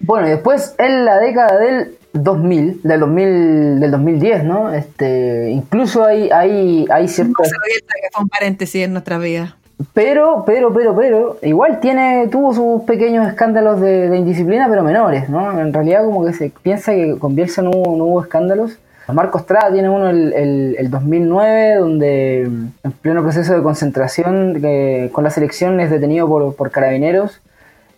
Bueno, 0.00 0.28
y 0.28 0.30
después 0.30 0.74
en 0.78 1.04
la 1.04 1.18
década 1.18 1.58
del 1.58 1.98
2000, 2.12 2.82
del 2.82 3.00
2000, 3.00 3.80
del 3.80 3.90
2010, 3.90 4.44
¿no? 4.44 4.72
Este, 4.72 5.50
incluso 5.50 6.04
hay, 6.04 6.30
hay, 6.30 6.86
hay 6.90 7.02
No 7.02 7.08
ciertas... 7.08 7.48
se 7.48 7.56
revienta 7.62 7.94
que 8.00 8.08
fue 8.12 8.22
un 8.22 8.28
paréntesis 8.28 8.84
en 8.84 8.92
nuestras 8.92 9.20
vidas. 9.20 9.54
Pero, 9.94 10.42
pero, 10.44 10.72
pero, 10.72 10.96
pero, 10.96 11.36
igual 11.42 11.78
tiene, 11.78 12.26
tuvo 12.28 12.52
sus 12.52 12.82
pequeños 12.82 13.28
escándalos 13.28 13.80
de, 13.80 14.16
indisciplina, 14.16 14.66
pero 14.68 14.82
menores, 14.82 15.28
¿no? 15.28 15.58
En 15.60 15.72
realidad 15.72 16.04
como 16.04 16.24
que 16.24 16.32
se 16.32 16.50
piensa 16.50 16.92
que 16.92 17.16
con 17.18 17.36
Bielsa 17.36 17.62
no 17.62 17.70
hubo, 17.70 17.96
no 17.96 18.04
hubo 18.04 18.22
escándalos. 18.22 18.78
Marco 19.12 19.38
Estrada 19.38 19.72
tiene 19.72 19.88
uno 19.88 20.10
el, 20.10 20.32
el, 20.34 20.76
el 20.78 20.90
2009, 20.90 21.76
donde 21.76 22.42
en 22.42 22.92
pleno 23.00 23.22
proceso 23.22 23.54
de 23.54 23.62
concentración 23.62 24.60
que 24.60 25.10
con 25.12 25.24
la 25.24 25.30
selección 25.30 25.80
es 25.80 25.90
detenido 25.90 26.28
por, 26.28 26.54
por 26.56 26.70
carabineros. 26.70 27.40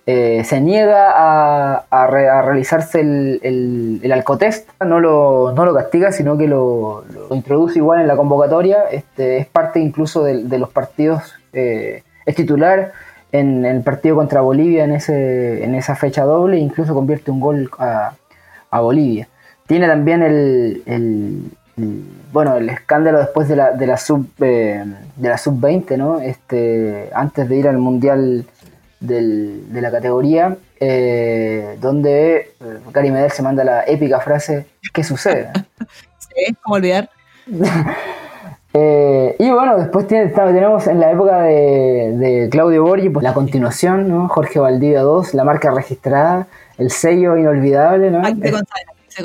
Eh, 0.06 0.42
se 0.44 0.60
niega 0.60 1.10
a, 1.14 1.84
a 1.90 2.06
re- 2.08 2.28
a 2.28 2.42
realizarse 2.42 3.00
el, 3.00 3.38
el, 3.44 4.00
el 4.02 4.12
alcotest, 4.12 4.68
no 4.84 4.98
lo, 4.98 5.52
no 5.54 5.64
lo 5.64 5.74
castiga, 5.74 6.10
sino 6.10 6.36
que 6.36 6.48
lo, 6.48 7.04
lo 7.28 7.34
introduce 7.34 7.78
igual 7.78 8.00
en 8.00 8.08
la 8.08 8.16
convocatoria. 8.16 8.84
Este, 8.90 9.38
es 9.38 9.46
parte 9.46 9.78
incluso 9.78 10.24
de, 10.24 10.42
de 10.44 10.58
los 10.58 10.70
partidos, 10.70 11.34
eh, 11.52 12.02
es 12.26 12.34
titular 12.34 12.92
en, 13.30 13.64
el 13.64 13.82
partido 13.82 14.16
contra 14.16 14.40
Bolivia 14.40 14.84
en, 14.84 14.92
ese, 14.92 15.62
en 15.64 15.74
esa 15.76 15.94
fecha 15.94 16.24
doble, 16.24 16.56
e 16.56 16.60
incluso 16.60 16.94
convierte 16.94 17.30
un 17.30 17.38
gol 17.40 17.70
a, 17.78 18.14
a 18.70 18.80
Bolivia. 18.80 19.28
Tiene 19.66 19.86
también 19.86 20.22
el, 20.22 20.82
el- 20.86 21.50
bueno, 22.32 22.56
el 22.56 22.68
escándalo 22.68 23.18
después 23.18 23.48
de 23.48 23.56
la, 23.56 23.70
de 23.72 23.86
la 23.86 23.96
sub 23.96 24.26
eh, 24.40 24.84
de 25.16 25.28
la 25.28 25.38
sub 25.38 25.58
20, 25.60 25.96
¿no? 25.96 26.20
Este, 26.20 27.08
antes 27.14 27.48
de 27.48 27.56
ir 27.56 27.66
al 27.68 27.78
mundial 27.78 28.44
del- 29.00 29.72
de 29.72 29.80
la 29.80 29.90
categoría, 29.90 30.56
eh, 30.78 31.76
donde 31.80 32.36
eh, 32.36 32.78
Gary 32.92 33.10
Medel 33.10 33.30
se 33.30 33.42
manda 33.42 33.64
la 33.64 33.84
épica 33.86 34.20
frase 34.20 34.66
¿qué 34.92 35.02
sucede? 35.04 35.50
Sí, 36.18 36.54
¿cómo 36.62 36.76
olvidar? 36.76 37.10
Eh, 38.72 39.34
y 39.40 39.50
bueno, 39.50 39.78
después 39.78 40.06
tiene- 40.06 40.28
tenemos 40.28 40.86
en 40.86 41.00
la 41.00 41.10
época 41.10 41.42
de, 41.42 42.14
de 42.16 42.48
Claudio 42.50 42.84
Borgi, 42.84 43.08
pues, 43.08 43.24
la 43.24 43.34
continuación, 43.34 44.08
¿no? 44.08 44.28
Jorge 44.28 44.60
Valdivia 44.60 45.00
2, 45.00 45.34
la 45.34 45.42
marca 45.42 45.72
registrada, 45.72 46.46
el 46.78 46.92
sello 46.92 47.36
inolvidable, 47.36 48.12
¿no? 48.12 48.20
Aquí 48.20 48.40
se 48.40 48.52
consagra, 48.52 48.92
se 49.08 49.22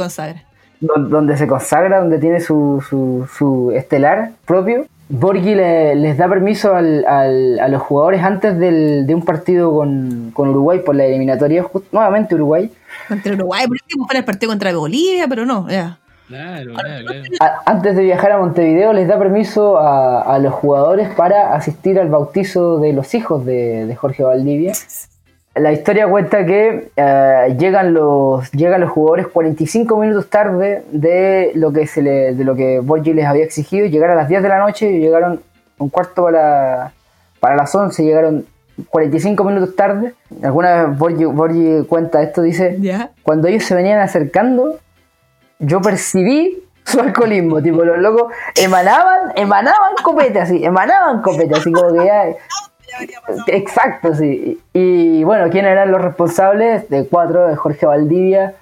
donde 0.79 1.37
se 1.37 1.45
consagra, 1.47 1.99
donde 1.99 2.17
tiene 2.17 2.39
su, 2.39 2.83
su, 2.89 3.29
su 3.37 3.71
estelar 3.75 4.31
propio. 4.47 4.87
Borghi 5.07 5.53
le- 5.55 5.95
les 5.95 6.17
da 6.17 6.27
permiso 6.27 6.75
al- 6.75 7.05
al- 7.05 7.59
a 7.59 7.67
los 7.67 7.81
jugadores 7.81 8.23
antes 8.23 8.57
del- 8.57 9.05
de 9.05 9.13
un 9.13 9.21
partido 9.23 9.71
con, 9.73 10.31
con 10.33 10.49
Uruguay 10.49 10.79
por 10.79 10.95
la 10.95 11.05
eliminatoria, 11.05 11.61
just- 11.63 11.85
nuevamente 11.91 12.33
Uruguay, 12.35 12.71
Contra 13.07 13.33
Uruguay, 13.33 13.67
por 13.67 13.77
último 13.83 14.07
fue 14.07 14.17
el 14.19 14.25
partido 14.25 14.51
contra 14.51 14.73
Bolivia, 14.75 15.27
pero 15.27 15.45
no, 15.45 15.69
ya. 15.69 15.99
Claro, 16.27 16.73
claro, 16.73 17.05
claro. 17.05 17.23
a- 17.39 17.61
antes 17.71 17.95
de 17.95 18.03
viajar 18.03 18.31
a 18.31 18.39
Montevideo 18.39 18.93
les 18.93 19.07
da 19.07 19.19
permiso 19.19 19.77
a, 19.77 20.21
a 20.21 20.39
los 20.39 20.53
jugadores 20.53 21.09
para 21.13 21.53
asistir 21.53 21.99
al 21.99 22.09
bautizo 22.09 22.79
de 22.79 22.93
los 22.93 23.13
hijos 23.13 23.45
de, 23.45 23.85
de 23.85 23.95
Jorge 23.95 24.23
Valdivia. 24.23 24.73
La 25.55 25.71
historia 25.71 26.07
cuenta 26.07 26.45
que 26.45 26.89
eh, 26.95 27.55
llegan 27.57 27.93
los 27.93 28.51
llegan 28.51 28.81
los 28.81 28.91
jugadores 28.91 29.27
45 29.27 29.97
minutos 29.97 30.29
tarde 30.29 30.83
de 30.91 31.51
lo 31.55 31.71
que 31.71 31.87
se 31.87 32.01
le, 32.01 32.33
de 32.33 32.43
lo 32.43 32.55
que 32.55 32.81
Borgi 32.81 33.13
les 33.13 33.25
había 33.25 33.45
exigido, 33.45 33.87
llegar 33.87 34.09
a 34.09 34.15
las 34.15 34.27
10 34.27 34.43
de 34.43 34.49
la 34.49 34.59
noche 34.59 34.91
y 34.91 34.99
llegaron 34.99 35.41
un 35.77 35.89
cuarto 35.89 36.23
para, 36.23 36.91
para 37.39 37.55
las 37.55 37.73
11, 37.73 38.03
llegaron 38.03 38.45
45 38.89 39.43
minutos 39.43 39.75
tarde. 39.75 40.13
Alguna 40.43 40.85
vez 40.85 40.97
Borgi, 40.97 41.25
Borgi 41.25 41.85
cuenta 41.87 42.21
esto, 42.21 42.41
dice, 42.41 42.77
cuando 43.23 43.47
ellos 43.47 43.63
se 43.63 43.75
venían 43.75 43.99
acercando, 43.99 44.79
yo 45.59 45.81
percibí 45.81 46.63
su 46.83 46.99
alcoholismo, 46.99 47.61
tipo, 47.61 47.83
los 47.83 47.97
locos 47.97 48.31
emanaban, 48.55 49.31
emanaban 49.35 49.93
copete 50.03 50.39
así, 50.39 50.63
emanaban 50.63 51.21
copete 51.21 51.55
así, 51.55 51.71
como 51.71 51.93
que 51.93 52.05
ya... 52.05 52.25
Exacto, 53.47 54.13
sí. 54.15 54.59
Y, 54.73 55.23
bueno, 55.23 55.49
¿quiénes 55.49 55.71
eran 55.71 55.91
los 55.91 56.01
responsables? 56.01 56.89
De 56.89 57.07
cuatro, 57.07 57.47
de 57.47 57.55
Jorge 57.55 57.85
Valdivia, 57.85 58.53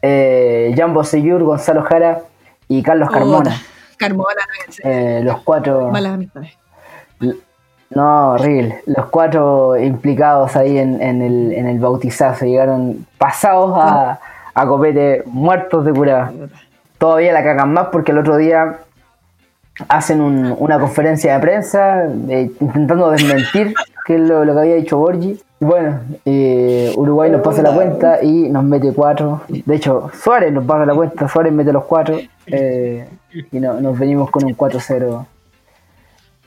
eh, 0.00 0.74
Jan 0.76 0.94
Bosellur, 0.94 1.42
Gonzalo 1.42 1.82
Jara 1.82 2.20
y 2.68 2.82
Carlos 2.82 3.10
Carmona. 3.10 3.54
Carmona, 3.98 4.42
Eh, 4.84 5.20
los 5.22 5.40
cuatro... 5.42 5.88
malas 5.90 6.12
amistades. 6.14 6.56
No, 7.90 8.32
horrible. 8.32 8.82
Los 8.86 9.06
cuatro 9.06 9.76
implicados 9.76 10.56
ahí 10.56 10.78
en, 10.78 11.00
en 11.02 11.20
el, 11.20 11.52
en 11.52 11.66
el 11.68 11.78
bautizazo 11.78 12.46
llegaron 12.46 13.06
pasados 13.18 13.74
a, 13.76 14.18
a 14.54 14.66
copete, 14.66 15.22
muertos 15.26 15.84
de 15.84 15.92
curada. 15.92 16.32
Todavía 16.96 17.32
la 17.32 17.44
cagan 17.44 17.72
más 17.72 17.88
porque 17.92 18.12
el 18.12 18.18
otro 18.18 18.38
día 18.38 18.78
hacen 19.88 20.20
un- 20.20 20.54
una 20.58 20.78
conferencia 20.78 21.34
de 21.34 21.40
prensa 21.40 22.04
intentando 22.60 23.10
desmentir 23.10 23.74
que 24.06 24.16
es 24.16 24.20
lo, 24.20 24.44
lo 24.44 24.52
que 24.54 24.60
había 24.60 24.74
dicho 24.76 24.98
Borgi. 24.98 25.40
Y 25.60 25.64
Bueno, 25.64 26.00
eh, 26.24 26.92
Uruguay 26.96 27.30
nos 27.30 27.40
pasa 27.40 27.62
la 27.62 27.72
cuenta 27.72 28.22
y 28.22 28.48
nos 28.48 28.64
mete 28.64 28.92
cuatro. 28.92 29.42
De 29.48 29.76
hecho, 29.76 30.10
Suárez 30.20 30.52
nos 30.52 30.64
pasa 30.64 30.84
la 30.86 30.94
cuenta, 30.94 31.28
Suárez 31.28 31.52
mete 31.52 31.72
los 31.72 31.84
cuatro. 31.84 32.18
eh, 32.46 33.08
y 33.50 33.60
no- 33.60 33.80
nos 33.80 33.98
venimos 33.98 34.30
con 34.30 34.44
un 34.44 34.54
4-0 34.56 35.24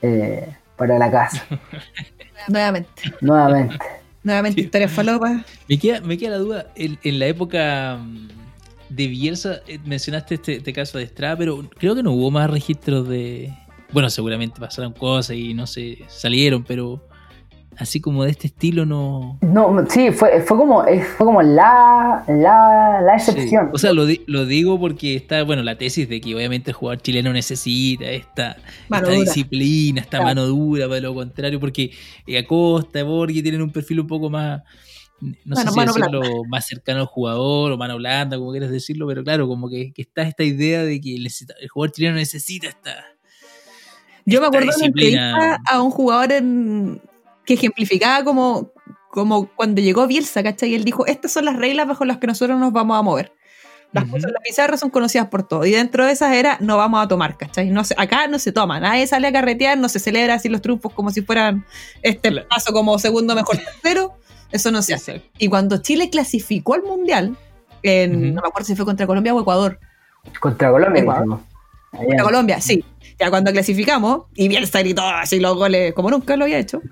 eh, 0.02 0.48
para 0.76 0.98
la 0.98 1.10
casa. 1.10 1.42
Nuevamente. 2.48 3.02
Nuevamente. 3.20 3.76
Nuevamente 4.22 4.60
historias 4.60 4.90
falopas. 4.92 5.32
Me 5.68 5.78
queda, 5.78 6.00
me 6.00 6.18
queda 6.18 6.32
la 6.32 6.38
duda, 6.38 6.66
en, 6.74 6.98
en 7.02 7.18
la 7.18 7.26
época 7.26 7.96
mm, 8.00 8.28
de 8.88 9.06
Bielsa 9.08 9.60
eh, 9.66 9.78
mencionaste 9.84 10.34
este, 10.36 10.56
este 10.56 10.72
caso 10.72 10.98
de 10.98 11.04
Estrada, 11.04 11.36
pero 11.36 11.68
creo 11.78 11.94
que 11.94 12.02
no 12.02 12.12
hubo 12.12 12.30
más 12.30 12.48
registros 12.50 13.08
de... 13.08 13.52
Bueno, 13.92 14.10
seguramente 14.10 14.60
pasaron 14.60 14.92
cosas 14.92 15.36
y 15.36 15.54
no 15.54 15.66
sé, 15.66 15.98
salieron, 16.08 16.64
pero 16.64 17.06
así 17.78 18.00
como 18.00 18.24
de 18.24 18.30
este 18.30 18.46
estilo 18.48 18.86
no... 18.86 19.38
No, 19.42 19.84
sí, 19.88 20.10
fue, 20.10 20.40
fue 20.42 20.56
como, 20.56 20.84
eh, 20.86 21.02
fue 21.16 21.26
como 21.26 21.42
la, 21.42 22.24
la, 22.26 23.00
la 23.04 23.18
Sí. 23.18 23.30
excepción. 23.32 23.70
O 23.72 23.78
sea, 23.78 23.92
lo, 23.92 24.06
di- 24.06 24.22
lo 24.26 24.44
digo 24.46 24.80
porque 24.80 25.14
está, 25.14 25.42
bueno, 25.44 25.62
la 25.62 25.76
tesis 25.76 26.08
de 26.08 26.20
que 26.20 26.34
obviamente 26.34 26.70
el 26.70 26.74
jugador 26.74 27.02
chileno 27.02 27.32
necesita 27.32 28.06
esta, 28.06 28.56
Mano 28.88 29.08
esta 29.08 29.20
disciplina, 29.20 30.00
esta 30.00 30.18
Claro. 30.18 30.24
mano 30.24 30.46
dura, 30.46 30.88
para 30.88 31.00
lo 31.00 31.14
contrario, 31.14 31.60
porque 31.60 31.90
eh, 32.26 32.38
Acosta, 32.38 33.02
Borghi 33.04 33.42
tienen 33.42 33.62
un 33.62 33.70
perfil 33.70 34.00
un 34.00 34.06
poco 34.06 34.30
más, 34.30 34.62
no 35.20 35.56
sé 35.56 35.68
si 35.68 35.80
decirlo, 35.80 36.44
más 36.48 36.66
cercano 36.66 37.00
al 37.00 37.06
jugador 37.06 37.72
o 37.72 37.76
mano 37.78 37.96
blanda, 37.96 38.36
como 38.38 38.50
quieras 38.50 38.70
decirlo, 38.70 39.06
pero 39.06 39.24
claro, 39.24 39.48
como 39.48 39.68
que, 39.68 39.92
que 39.92 40.02
está 40.02 40.22
esta 40.22 40.44
idea 40.44 40.82
de 40.82 41.00
que 41.00 41.14
el 41.16 41.68
jugador 41.68 41.92
chileno 41.92 42.16
necesita 42.16 42.68
esta... 42.68 42.94
Yo 44.24 44.40
me 44.40 44.48
acuerdo 44.48 44.66
disciplina. 44.66 45.30
entrevista 45.30 45.62
a 45.72 45.80
un 45.82 45.90
jugador 45.90 46.32
en- 46.32 47.00
que 47.44 47.54
ejemplificaba 47.54 48.24
como, 48.24 48.72
como 49.10 49.46
cuando 49.54 49.80
llegó 49.80 50.06
Bielsa, 50.08 50.42
¿cachai? 50.42 50.70
Y 50.70 50.74
él 50.74 50.84
dijo, 50.84 51.06
estas 51.06 51.32
son 51.32 51.44
las 51.44 51.56
reglas 51.56 51.86
bajo 51.86 52.04
las 52.04 52.18
que 52.18 52.26
nosotros 52.26 52.58
nos 52.58 52.72
vamos 52.72 52.98
a 52.98 53.02
mover. 53.02 53.32
Las 53.92 54.02
Ujú. 54.02 54.14
cosas 54.14 54.28
en 54.28 54.34
la 54.34 54.40
pizarra 54.40 54.76
son 54.76 54.90
conocidas 54.90 55.28
por 55.28 55.46
todos. 55.46 55.64
Y 55.68 55.70
dentro 55.70 56.04
de 56.04 56.10
esas 56.12 56.34
era, 56.34 56.58
no 56.60 56.76
vamos 56.76 57.04
a 57.04 57.06
tomar, 57.06 57.36
¿cachai? 57.38 57.70
No 57.70 57.84
se- 57.84 57.94
acá 57.96 58.26
no 58.26 58.40
se 58.40 58.50
toma, 58.50 58.80
nadie 58.80 59.06
sale 59.06 59.28
a 59.28 59.32
carretear, 59.32 59.78
no 59.78 59.88
se 59.88 60.00
celebra 60.00 60.34
así 60.34 60.48
los 60.48 60.60
triunfos 60.60 60.92
como 60.92 61.10
si 61.12 61.22
fueran 61.22 61.64
este 62.02 62.30
Claro. 62.32 62.48
paso 62.48 62.72
como 62.72 62.98
segundo 62.98 63.36
mejor 63.36 63.58
tercero. 63.58 64.15
Eso 64.56 64.70
no 64.70 64.82
se 64.82 64.94
hace. 64.94 65.12
Exacto. 65.16 65.36
Y 65.38 65.48
cuando 65.48 65.78
Chile 65.78 66.10
clasificó 66.10 66.74
al 66.74 66.82
Mundial, 66.82 67.36
en, 67.82 68.34
no 68.34 68.42
me 68.42 68.48
acuerdo 68.48 68.66
si 68.66 68.74
fue 68.76 68.84
contra 68.84 69.06
Colombia 69.06 69.34
o 69.34 69.40
Ecuador, 69.40 69.78
Contra 70.40 70.70
Colombia. 70.70 71.02
Allá. 71.02 71.38
contra 71.92 72.24
Colombia, 72.24 72.60
sí. 72.60 72.84
Ya 73.18 73.30
cuando 73.30 73.52
clasificamos, 73.52 74.24
y 74.34 74.48
Bielsa 74.48 74.80
gritó 74.80 75.02
así 75.06 75.40
los 75.40 75.54
goles 75.56 75.94
como 75.94 76.10
nunca 76.10 76.36
lo 76.36 76.44
había 76.44 76.58
hecho. 76.58 76.82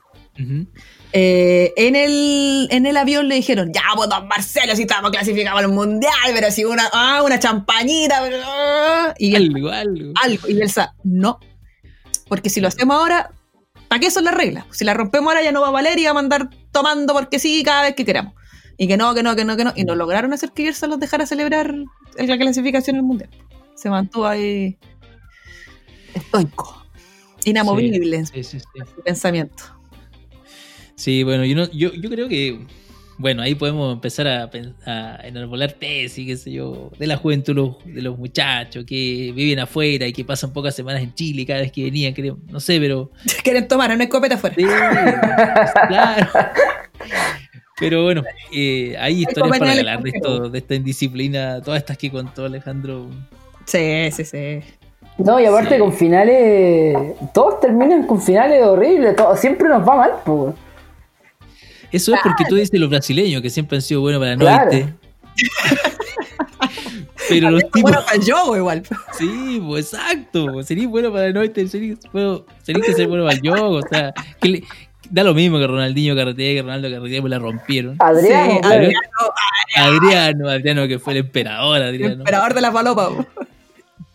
Eh, 1.13 1.73
en, 1.77 1.95
el, 1.95 2.69
en 2.71 2.87
el 2.87 2.97
avión 2.97 3.29
le 3.29 3.37
dijeron, 3.37 3.73
ya, 3.73 3.83
pues 3.95 4.09
don 4.09 4.27
Marcelo, 4.27 4.75
si 4.75 4.83
estamos 4.83 5.11
clasificados 5.11 5.61
al 5.61 5.69
mundial, 5.69 6.13
pero 6.35 6.51
si 6.51 6.65
una, 6.65 6.89
ah, 6.93 7.23
una 7.25 7.39
champañita, 7.39 8.21
pero, 8.23 8.39
ah", 8.45 9.15
y 9.19 9.35
él, 9.37 9.53
Algo, 9.55 9.71
algo. 9.71 10.13
algo, 10.23 10.49
y 10.49 10.55
Bielsa, 10.55 10.95
no, 11.05 11.39
porque 12.29 12.51
si 12.51 12.61
lo 12.61 12.67
hacemos 12.69 12.97
ahora, 12.97 13.31
¿para 13.95 14.01
qué 14.01 14.11
son 14.11 14.25
las 14.25 14.35
reglas? 14.35 14.65
Si 14.73 14.85
las 14.85 14.97
rompemos 14.97 15.29
ahora 15.29 15.45
ya 15.45 15.53
no 15.53 15.61
va 15.61 15.69
a 15.69 15.71
valer 15.71 15.97
y 16.01 16.05
va 16.05 16.11
a 16.11 16.15
mandar 16.15 16.51
tomando 16.73 17.15
porque 17.15 17.39
sí 17.39 17.63
cada 17.65 17.83
vez 17.83 17.95
que 17.95 18.05
queramos. 18.05 18.35
Y 18.77 18.89
que 18.89 18.97
no, 18.97 19.15
que 19.15 19.23
no, 19.23 19.37
que 19.37 19.45
no, 19.45 19.57
que 19.57 19.63
no. 19.63 19.73
Y 19.77 19.85
no 19.85 19.95
lograron 19.95 20.33
hacer 20.33 20.51
que 20.51 20.65
Bielsa 20.65 20.89
los 20.89 20.99
dejara 20.99 21.27
celebrar 21.27 21.73
la 22.17 22.37
clasificación 22.37 22.97
al 22.97 23.05
mundial. 23.05 23.31
Se 23.77 23.89
mantuvo 23.89 24.27
ahí 24.27 24.77
estoico, 26.13 26.85
inamovible 27.45 28.17
en 28.17 28.27
su 28.27 28.35
Sí, 28.35 28.43
sí, 28.43 28.59
sí. 28.59 28.67
pensamiento. 29.05 29.63
Sí, 30.97 31.23
bueno, 31.23 31.45
yo, 31.45 31.55
no, 31.55 31.71
yo, 31.71 31.93
yo 31.93 32.11
creo 32.11 32.27
que, 32.29 32.67
bueno, 33.19 33.43
ahí 33.43 33.55
podemos 33.55 33.93
empezar 33.95 34.27
a, 34.27 34.51
a 34.87 35.27
enarbolar 35.27 35.73
tesis, 35.73 36.27
qué 36.27 36.37
sé 36.37 36.53
yo, 36.53 36.91
de 36.99 37.07
la 37.07 37.17
juventud 37.17 37.55
de 37.55 37.61
los, 37.61 37.95
de 37.95 38.03
los 38.03 38.19
muchachos 38.19 38.85
que 38.85 39.33
viven 39.35 39.61
afuera 39.61 40.07
y 40.07 40.13
que 40.13 40.25
pasan 40.25 40.53
pocas 40.53 40.75
semanas 40.75 41.03
en 41.03 41.15
Chile 41.15 41.47
cada 41.47 41.61
vez 41.61 41.71
que 41.73 41.85
venían, 41.85 42.13
creo, 42.13 42.39
no 42.49 42.59
sé, 42.61 42.81
pero... 42.81 43.11
Quieren 43.45 43.69
tomar 43.69 43.93
una 43.93 44.05
escopeta 44.05 44.35
afuera. 44.35 44.57
Sí, 44.57 44.65
claro. 45.89 46.27
Pero 47.79 48.05
bueno, 48.05 48.23
eh, 48.53 48.97
hay 48.99 49.23
historias 49.23 49.59
para 49.59 49.73
hablar 49.73 50.03
de, 50.03 50.11
esto, 50.11 50.49
de 50.49 50.59
esta 50.59 50.75
indisciplina, 50.75 51.61
todas 51.61 51.81
estas 51.81 51.99
que 51.99 52.11
contó 52.11 52.45
Alejandro. 52.45 53.09
Sí, 53.67 54.11
sí, 54.13 54.25
sí. 54.25 54.61
No, 55.19 55.39
y 55.41 55.47
aparte 55.47 55.75
Sí. 55.75 55.81
con 55.81 55.93
finales, 55.93 56.97
todos 57.33 57.61
terminan 57.61 58.07
con 58.07 58.21
finales 58.21 58.63
horribles, 58.65 59.15
todo, 59.17 59.37
siempre 59.37 59.69
nos 59.69 59.89
va 59.89 59.97
mal, 59.97 60.11
pues. 60.25 60.55
Eso 61.97 62.15
es 62.15 62.21
porque 62.23 62.45
tú 62.49 62.57
dices 62.57 62.79
los 62.81 62.91
brasileños, 62.91 63.41
que 63.43 63.51
siempre 63.51 63.77
han 63.77 63.83
sido 63.83 64.01
buenos 64.01 64.21
para 64.21 64.37
no 64.37 64.41
Claro. 64.41 64.73
irte. 64.77 64.95
Pero 67.29 67.51
los 67.51 67.63
tipos... 67.71 67.83
Bueno, 67.83 68.05
para 68.05 68.17
el 68.17 68.25
yogo 68.25 68.57
igual. 68.57 68.83
Sí, 69.17 69.63
pues 69.67 69.93
exacto. 69.95 70.63
Sería 70.63 70.87
bueno 70.89 71.11
para 71.13 71.27
el 71.27 71.35
norte, 71.35 71.67
sería, 71.69 71.95
bueno, 72.13 72.45
que 72.67 72.93
ser 72.93 73.09
bueno 73.09 73.25
para 73.25 73.37
el 73.37 73.43
yoga. 73.43 73.63
O 73.69 73.83
sea, 73.89 74.13
que 74.41 74.49
le- 74.49 74.65
da 75.11 75.25
lo 75.25 75.33
mismo 75.35 75.59
que 75.59 75.67
Ronaldinho 75.67 76.15
carretea, 76.15 76.55
que 76.55 76.63
Ronaldo 76.63 76.91
carretea, 76.91 77.21
pues 77.23 77.31
la 77.31 77.39
rompieron. 77.39 77.97
Adriano, 78.01 78.53
Sí. 78.53 78.61
Adriano, 78.63 79.01
Adriano, 79.77 80.49
Adriano 80.51 80.89
que 80.89 80.99
fue 80.99 81.15
el 81.15 81.21
emperador, 81.21 81.77
el 81.79 81.83
Adriano. 81.85 82.15
emperador 82.15 82.53
de 82.55 82.61
la 82.61 82.73
palopa. 82.73 83.09
po. 83.09 83.27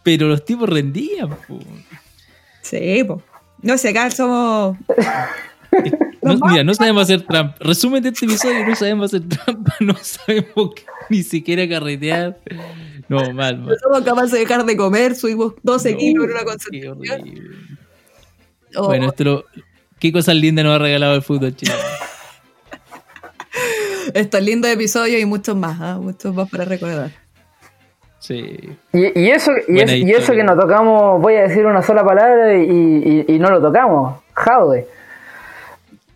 Pero 0.03 0.27
los 0.27 0.45
tipos 0.45 0.69
rendían. 0.69 1.29
po. 1.29 1.59
Sí, 2.61 3.03
po. 3.07 3.23
No 3.61 3.77
sé, 3.77 3.89
acá 3.89 4.11
somos. 4.11 4.77
No, 6.21 6.36
mira, 6.47 6.65
no 6.65 6.73
sabemos 6.73 7.03
hacer 7.03 7.21
trampa. 7.25 7.55
Resumen 7.62 8.03
de 8.03 8.10
este 8.10 8.25
episodio, 8.25 8.65
no 8.67 8.75
sabemos 8.75 9.13
hacer 9.13 9.27
trampa, 9.29 9.73
no 9.79 9.95
sabemos 9.95 10.71
ni 11.10 11.23
siquiera 11.23 11.67
carretear. 11.67 12.38
No, 13.08 13.19
mal, 13.34 13.62
No 13.62 13.67
mal. 13.67 13.77
somos 13.82 14.01
capaces 14.01 14.34
de 14.34 14.39
dejar 14.39 14.65
de 14.65 14.75
comer, 14.75 15.15
subimos 15.15 15.53
12 15.63 15.91
No, 15.93 15.97
kilos 15.97 16.25
en 16.25 16.32
una 16.32 16.43
concentración. 16.43 16.97
horrible. 16.97 17.41
Oh, 18.75 18.88
Bueno, 18.88 19.08
esto 19.08 19.23
lo, 19.23 19.45
¿qué 19.99 20.12
cosas 20.12 20.36
lindas 20.36 20.65
nos 20.65 20.75
ha 20.75 20.79
regalado 20.79 21.15
el 21.15 21.21
fútbol 21.21 21.55
chileno? 21.55 21.79
Estos 24.13 24.41
lindos 24.41 24.69
episodios 24.71 25.21
y 25.21 25.25
muchos 25.25 25.55
más, 25.55 25.79
¿ah? 25.79 25.99
muchos 26.01 26.34
más 26.36 26.49
para 26.49 26.65
recordar. 26.65 27.12
Sí. 28.19 28.58
Y, 28.93 29.19
y 29.19 29.29
eso, 29.32 29.51
y, 29.67 29.79
es- 29.79 29.91
y 29.93 30.12
eso 30.12 30.34
que 30.34 30.43
no 30.43 30.58
tocamos, 30.58 31.21
voy 31.21 31.36
a 31.36 31.43
decir 31.43 31.65
una 31.65 31.82
sola 31.82 32.03
palabra 32.03 32.58
y, 32.58 32.63
y- 32.67 33.25
y 33.36 33.39
no 33.39 33.49
lo 33.49 33.62
tocamos. 33.62 34.19
Jaude. 34.34 34.88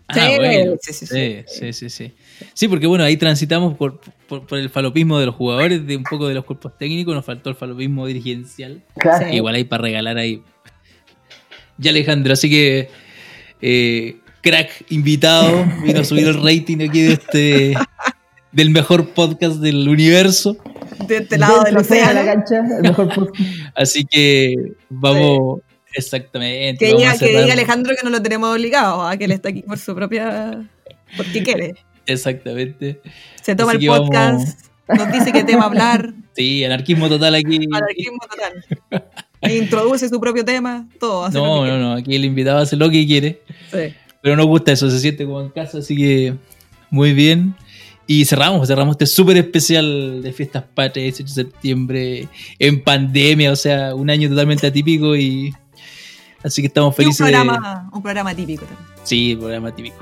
Ah, 0.08 0.14
Sí, 0.14 0.20
bueno. 0.36 0.74
sí, 0.82 0.92
sí, 0.92 1.06
Sí, 1.06 1.44
sí, 1.46 1.72
sí, 1.72 1.90
sí. 1.90 2.12
Sí, 2.52 2.68
porque 2.68 2.86
bueno, 2.86 3.04
ahí 3.04 3.16
transitamos 3.16 3.74
por, 3.76 4.00
por, 4.28 4.46
por 4.46 4.58
el 4.58 4.68
falopismo 4.70 5.18
de 5.18 5.26
los 5.26 5.34
jugadores, 5.34 5.86
de 5.86 5.96
un 5.96 6.02
poco 6.04 6.28
de 6.28 6.34
los 6.34 6.44
cuerpos 6.44 6.76
técnicos, 6.78 7.14
nos 7.14 7.24
faltó 7.24 7.48
el 7.50 7.56
falopismo 7.56 8.06
dirigencial. 8.06 8.82
Claro. 8.98 9.32
Igual 9.32 9.54
hay 9.54 9.64
para 9.64 9.82
regalar 9.82 10.18
ahí. 10.18 10.42
Ya 11.78 11.90
Alejandro, 11.90 12.34
así 12.34 12.48
que 12.50 12.88
eh, 13.62 14.16
crack 14.42 14.84
invitado, 14.90 15.64
vino 15.84 16.00
a 16.00 16.04
subir 16.04 16.26
el 16.28 16.34
rating 16.34 16.86
aquí 16.88 17.00
de 17.02 17.12
este 17.14 17.74
del 18.52 18.70
mejor 18.70 19.08
podcast 19.10 19.56
del 19.56 19.88
universo. 19.88 20.56
De 21.08 21.16
este 21.18 21.38
lado 21.38 21.56
del 21.64 21.64
de 21.64 21.72
la 21.72 21.80
océano. 21.80 22.24
cancha, 22.24 22.58
el 22.76 22.82
mejor 22.82 23.12
podcast. 23.12 23.42
Así 23.74 24.04
que 24.04 24.54
vamos 24.88 25.60
exactamente. 25.94 26.84
Que 26.84 26.94
diga, 26.96 27.16
que 27.18 27.28
diga 27.28 27.52
Alejandro 27.52 27.94
que 27.96 28.04
no 28.04 28.10
lo 28.10 28.22
tenemos 28.22 28.50
obligado, 28.54 29.06
a 29.06 29.16
que 29.16 29.24
él 29.24 29.32
está 29.32 29.48
aquí 29.48 29.62
por 29.62 29.78
su 29.78 29.94
propia. 29.94 30.68
porque 31.16 31.42
quiere. 31.42 31.74
Exactamente. 32.06 33.00
Se 33.42 33.54
toma 33.56 33.72
Así 33.72 33.84
el 33.84 33.90
vamos- 33.90 34.08
podcast, 34.08 34.66
nos 34.88 35.12
dice 35.12 35.32
qué 35.32 35.44
tema 35.44 35.64
hablar, 35.64 36.12
Sí, 36.36 36.64
anarquismo 36.64 37.08
total 37.08 37.34
aquí. 37.36 37.60
anarquismo 37.72 38.18
total. 38.30 38.64
E 39.40 39.56
introduce 39.56 40.08
su 40.08 40.20
propio 40.20 40.44
tema, 40.44 40.88
todo. 40.98 41.24
hace 41.26 41.36
No, 41.38 41.64
no, 41.66 41.78
no, 41.78 41.92
aquí 41.94 42.14
el 42.16 42.24
invitado 42.24 42.58
hace 42.58 42.76
lo 42.76 42.90
que 42.90 43.06
quiere. 43.06 43.40
quiere. 43.70 43.90
Sí. 43.90 43.96
Pero 44.20 44.36
nos 44.36 44.46
gusta 44.46 44.72
eso, 44.72 44.90
se 44.90 44.98
siente 45.00 45.24
como 45.26 45.40
en 45.42 45.50
casa, 45.50 45.78
así 45.78 45.94
que 45.96 46.34
muy 46.90 47.12
bien. 47.12 47.54
Y 48.06 48.24
cerramos, 48.26 48.66
cerramos 48.68 48.94
este 48.94 49.06
súper 49.06 49.36
especial 49.38 50.22
de 50.22 50.32
fiestas 50.32 50.64
patrias, 50.74 51.16
18 51.18 51.24
de 51.34 51.42
septiembre, 51.50 52.28
en 52.58 52.82
pandemia, 52.82 53.52
o 53.52 53.56
sea, 53.56 53.94
un 53.94 54.10
año 54.10 54.28
totalmente 54.28 54.66
atípico 54.66 55.14
y 55.16 55.54
así 56.44 56.60
que 56.62 56.68
estamos 56.68 56.90
Y 56.98 57.02
un 57.06 57.12
felices. 57.14 57.26
de- 57.26 57.32
programa, 57.32 57.90
un 57.92 58.02
programa 58.02 58.34
típico 58.34 58.64
también. 58.66 58.86
Sí, 59.02 59.34
programa 59.36 59.74
típico. 59.74 59.96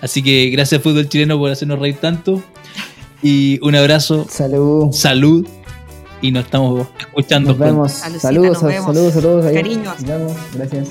Así 0.00 0.22
que 0.22 0.50
gracias 0.50 0.82
fútbol 0.82 1.08
chileno 1.08 1.38
por 1.38 1.50
hacernos 1.50 1.78
reír 1.78 1.96
tanto 2.00 2.42
y 3.22 3.58
un 3.62 3.74
abrazo, 3.74 4.26
Salud. 4.28 4.92
salud 4.92 5.46
y 6.20 6.30
nos 6.30 6.44
estamos 6.44 6.86
escuchando 6.98 7.50
Nos 7.50 7.58
vemos. 7.58 7.92
Saludos, 7.92 8.62
nos 8.62 8.62
vemos. 8.64 8.86
saludos, 8.94 9.14
saludos. 9.14 9.46
ahí. 9.46 9.54
Cariños. 9.54 10.00
Nos 10.00 10.04
vemos. 10.08 10.32
Gracias. 10.54 10.88